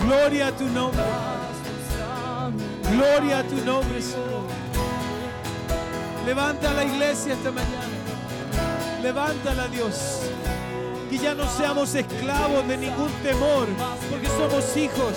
Gloria 0.00 0.48
a 0.48 0.52
tu 0.52 0.64
nombre. 0.64 1.02
Gloria 2.92 3.40
a 3.40 3.42
tu 3.42 3.56
nombre, 3.64 4.00
Señor. 4.00 4.46
Levanta 6.24 6.72
la 6.72 6.84
iglesia 6.84 7.34
esta 7.34 7.50
mañana. 7.50 7.96
Levántala, 9.02 9.68
Dios. 9.68 10.22
Que 11.10 11.18
ya 11.18 11.34
no 11.34 11.48
seamos 11.48 11.94
esclavos 11.94 12.66
de 12.66 12.76
ningún 12.76 13.10
temor, 13.22 13.68
porque 14.10 14.26
somos 14.28 14.76
hijos 14.76 15.14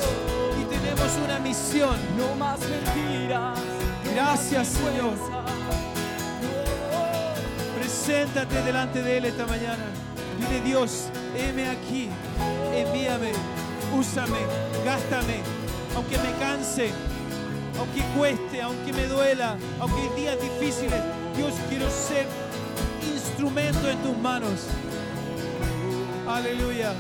y 0.62 0.66
tenemos 0.66 1.10
una 1.24 1.40
misión. 1.40 1.98
No 2.18 2.36
más 2.36 2.60
mentiras, 2.60 3.58
Gracias, 4.14 4.68
Señor. 4.68 5.14
Preséntate 7.78 8.62
delante 8.64 9.02
de 9.02 9.18
Él 9.18 9.26
esta 9.26 9.46
mañana. 9.46 9.86
Dile, 10.40 10.62
Dios, 10.62 11.10
heme 11.36 11.70
aquí, 11.70 12.10
envíame, 12.74 13.32
úsame, 13.98 14.40
gástame, 14.86 15.42
aunque 15.96 16.18
me 16.18 16.32
canse, 16.40 16.92
aunque 17.80 18.02
cueste, 18.18 18.62
aunque 18.62 18.92
me 18.92 19.06
duela, 19.06 19.58
aunque 19.80 20.02
hay 20.02 20.22
días 20.22 20.38
difíciles. 20.42 21.02
Dios, 21.36 21.54
quiero 21.70 21.90
ser 21.90 22.26
instrumento 23.02 23.90
en 23.90 23.98
tus 24.00 24.18
manos. 24.18 24.68
Aleluya. 26.28 26.94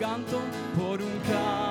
Canto, 0.00 0.40
por 0.78 1.02
un 1.02 1.18
canto 1.28 1.69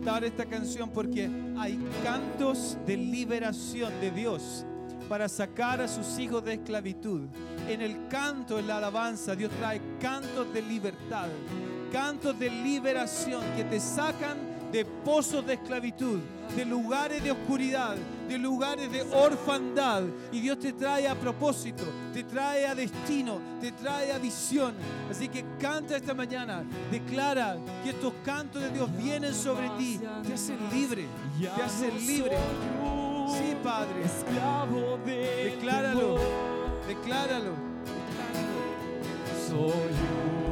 cantar 0.00 0.24
esta 0.24 0.46
canción 0.46 0.88
porque 0.88 1.28
hay 1.58 1.78
cantos 2.02 2.78
de 2.86 2.96
liberación 2.96 3.92
de 4.00 4.10
Dios 4.10 4.64
para 5.10 5.28
sacar 5.28 5.82
a 5.82 5.88
sus 5.88 6.18
hijos 6.18 6.42
de 6.42 6.54
esclavitud. 6.54 7.28
En 7.68 7.82
el 7.82 8.08
canto, 8.08 8.58
en 8.58 8.66
la 8.66 8.78
alabanza, 8.78 9.36
Dios 9.36 9.50
trae 9.58 9.78
cantos 10.00 10.50
de 10.54 10.62
libertad, 10.62 11.28
cantos 11.92 12.38
de 12.38 12.48
liberación 12.48 13.42
que 13.54 13.64
te 13.64 13.78
sacan 13.78 14.38
de 14.72 14.86
pozos 14.86 15.46
de 15.46 15.54
esclavitud, 15.54 16.20
de 16.56 16.64
lugares 16.64 17.22
de 17.22 17.30
oscuridad, 17.30 17.96
de 18.28 18.38
lugares 18.38 18.90
de 18.90 19.02
orfandad. 19.02 20.02
Y 20.32 20.40
Dios 20.40 20.58
te 20.58 20.72
trae 20.72 21.08
a 21.08 21.14
propósito, 21.14 21.84
te 22.12 22.24
trae 22.24 22.66
a 22.66 22.74
destino, 22.74 23.40
te 23.60 23.72
trae 23.72 24.12
a 24.12 24.18
visión. 24.18 24.74
Así 25.10 25.28
que 25.28 25.44
canta 25.58 25.96
esta 25.96 26.14
mañana, 26.14 26.64
declara 26.90 27.56
que 27.82 27.90
estos 27.90 28.12
cantos 28.24 28.62
de 28.62 28.70
Dios 28.70 28.88
vienen 28.96 29.34
sobre 29.34 29.68
ti, 29.78 30.00
te 30.26 30.34
hacen 30.34 30.58
libre, 30.70 31.06
te 31.38 31.62
hacen 31.62 32.06
libre. 32.06 32.36
Sí, 33.28 33.56
Padre, 33.62 34.04
esclavo 34.04 34.98
de 35.04 35.50
decláralo, 35.54 36.16
decláralo. 36.88 37.54
Soy 39.48 40.49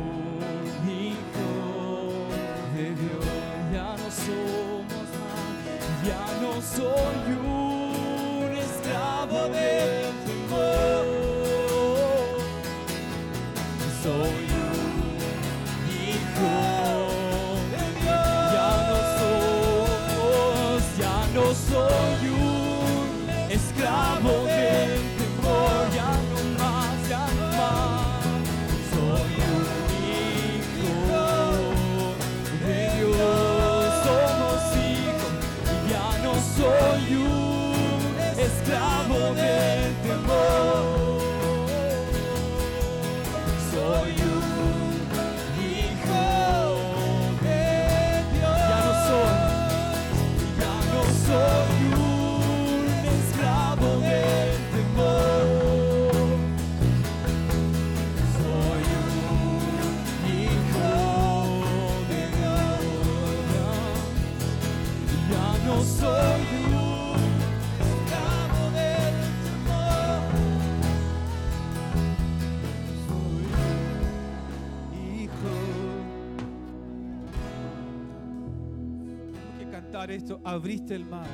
Abriste 80.48 80.94
el 80.94 81.04
mar. 81.04 81.26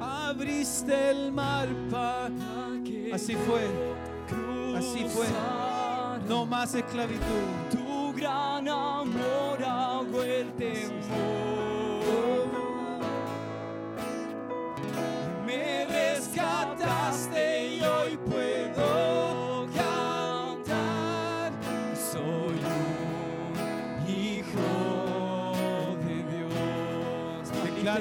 Abriste 0.00 1.10
el 1.10 1.32
mar 1.32 1.68
para 1.90 2.30
que 2.84 3.10
Así 3.12 3.34
fue. 3.34 3.66
Así 4.78 5.04
fue. 5.08 5.26
No 6.28 6.46
más 6.46 6.72
esclavitud. 6.76 7.59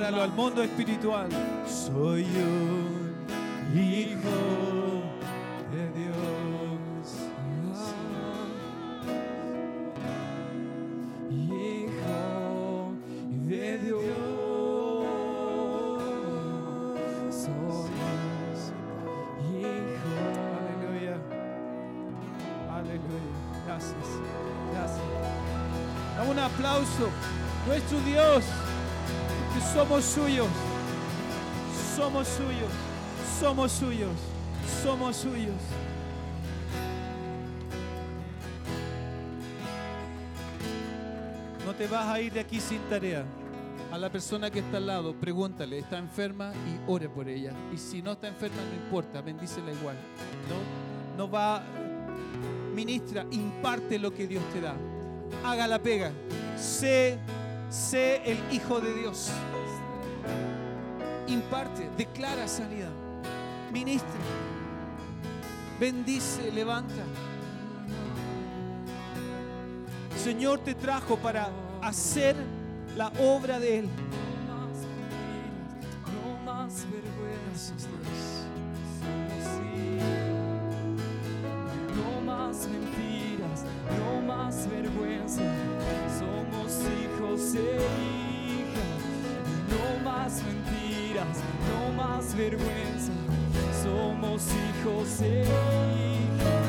Al 0.09 0.31
mundo 0.33 0.63
espiritual. 0.63 1.29
Soy 1.67 2.23
un 2.23 3.13
hijo 3.77 5.03
de 5.71 5.87
Dios. 5.91 7.09
Hijo 11.29 12.93
de 13.47 13.77
Dios. 13.77 13.99
Hijo. 19.47 20.11
Aleluya. 20.57 21.15
Aleluya. 22.73 23.33
Gracias. 23.67 24.07
Gracias. 24.73 25.07
Dame 26.17 26.31
un 26.31 26.39
aplauso. 26.39 27.09
Nuestro 27.67 27.99
Dios. 28.01 28.43
Somos 29.73 30.05
suyos. 30.05 30.47
Somos 31.95 32.27
suyos. 32.27 32.71
Somos 33.39 33.71
suyos. 33.71 34.11
Somos 34.83 35.15
suyos. 35.15 35.55
No 41.65 41.75
te 41.75 41.87
vas 41.87 42.07
a 42.07 42.19
ir 42.19 42.33
de 42.33 42.39
aquí 42.39 42.59
sin 42.59 42.79
tarea. 42.89 43.23
A 43.91 43.97
la 43.97 44.11
persona 44.11 44.51
que 44.51 44.59
está 44.59 44.77
al 44.77 44.87
lado, 44.87 45.13
pregúntale, 45.13 45.79
¿está 45.79 45.97
enferma? 45.97 46.51
Y 46.53 46.91
ore 46.91 47.09
por 47.09 47.27
ella. 47.27 47.53
Y 47.73 47.77
si 47.77 48.01
no 48.01 48.11
está 48.13 48.27
enferma, 48.27 48.57
no 48.57 48.83
importa, 48.85 49.21
bendícela 49.21 49.71
igual. 49.71 49.95
No, 50.47 51.17
no 51.17 51.29
va, 51.29 51.63
ministra, 52.75 53.25
imparte 53.31 53.97
lo 53.97 54.13
que 54.13 54.27
Dios 54.27 54.43
te 54.53 54.61
da. 54.61 54.75
Haga 55.43 55.67
la 55.67 55.79
pega. 55.79 56.11
Sé, 56.55 57.17
sé 57.69 58.21
el 58.25 58.37
Hijo 58.51 58.79
de 58.79 58.93
Dios. 58.93 59.31
Imparte, 61.29 61.89
declara 61.95 62.47
sanidad. 62.47 62.91
Ministra. 63.71 64.19
Bendice, 65.79 66.51
levanta. 66.51 67.03
Señor 70.17 70.59
te 70.59 70.73
trajo 70.73 71.17
para 71.17 71.49
hacer 71.81 72.35
la 72.97 73.09
obra 73.19 73.59
de 73.59 73.79
Él. 73.79 73.89
No 74.35 74.51
más 74.63 74.77
mentiras, 74.97 75.93
no 76.15 76.51
más 76.51 76.87
vergüenzas. 76.91 77.87
No 81.95 82.21
más 82.21 82.67
mentiras, 82.67 83.65
no 83.97 84.21
más. 84.27 84.55
Somos 86.19 86.81
hijos 86.99 87.55
e 87.55 87.75
hijas. 87.75 88.18
No 89.79 90.11
más 90.11 90.41
mentiras, 90.43 91.37
no 91.69 91.93
más 91.93 92.35
vergüenza. 92.35 93.11
Somos 93.83 94.43
hijos 94.47 95.21
e 95.21 95.41
hijas. 95.41 96.67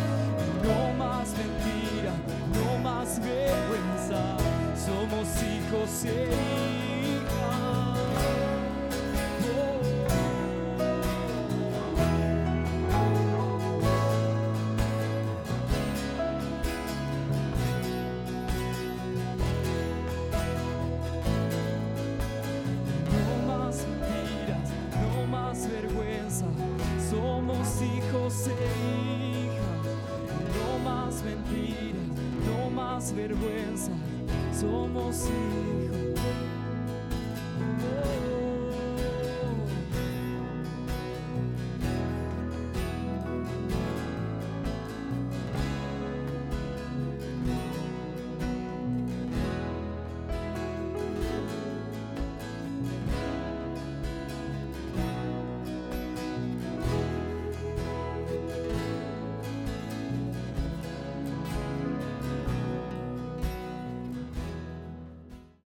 No 0.62 0.94
más 0.96 1.28
mentiras, 1.30 2.14
no 2.54 2.78
más 2.78 3.20
vergüenza. 3.20 4.36
Somos 4.76 5.28
hijos 5.42 6.04
e 6.04 6.24
hijas. 6.24 6.69
Más 35.10 35.28
vergüenza. 35.28 35.30
Somos 35.30 35.30
hijos. 35.30 35.69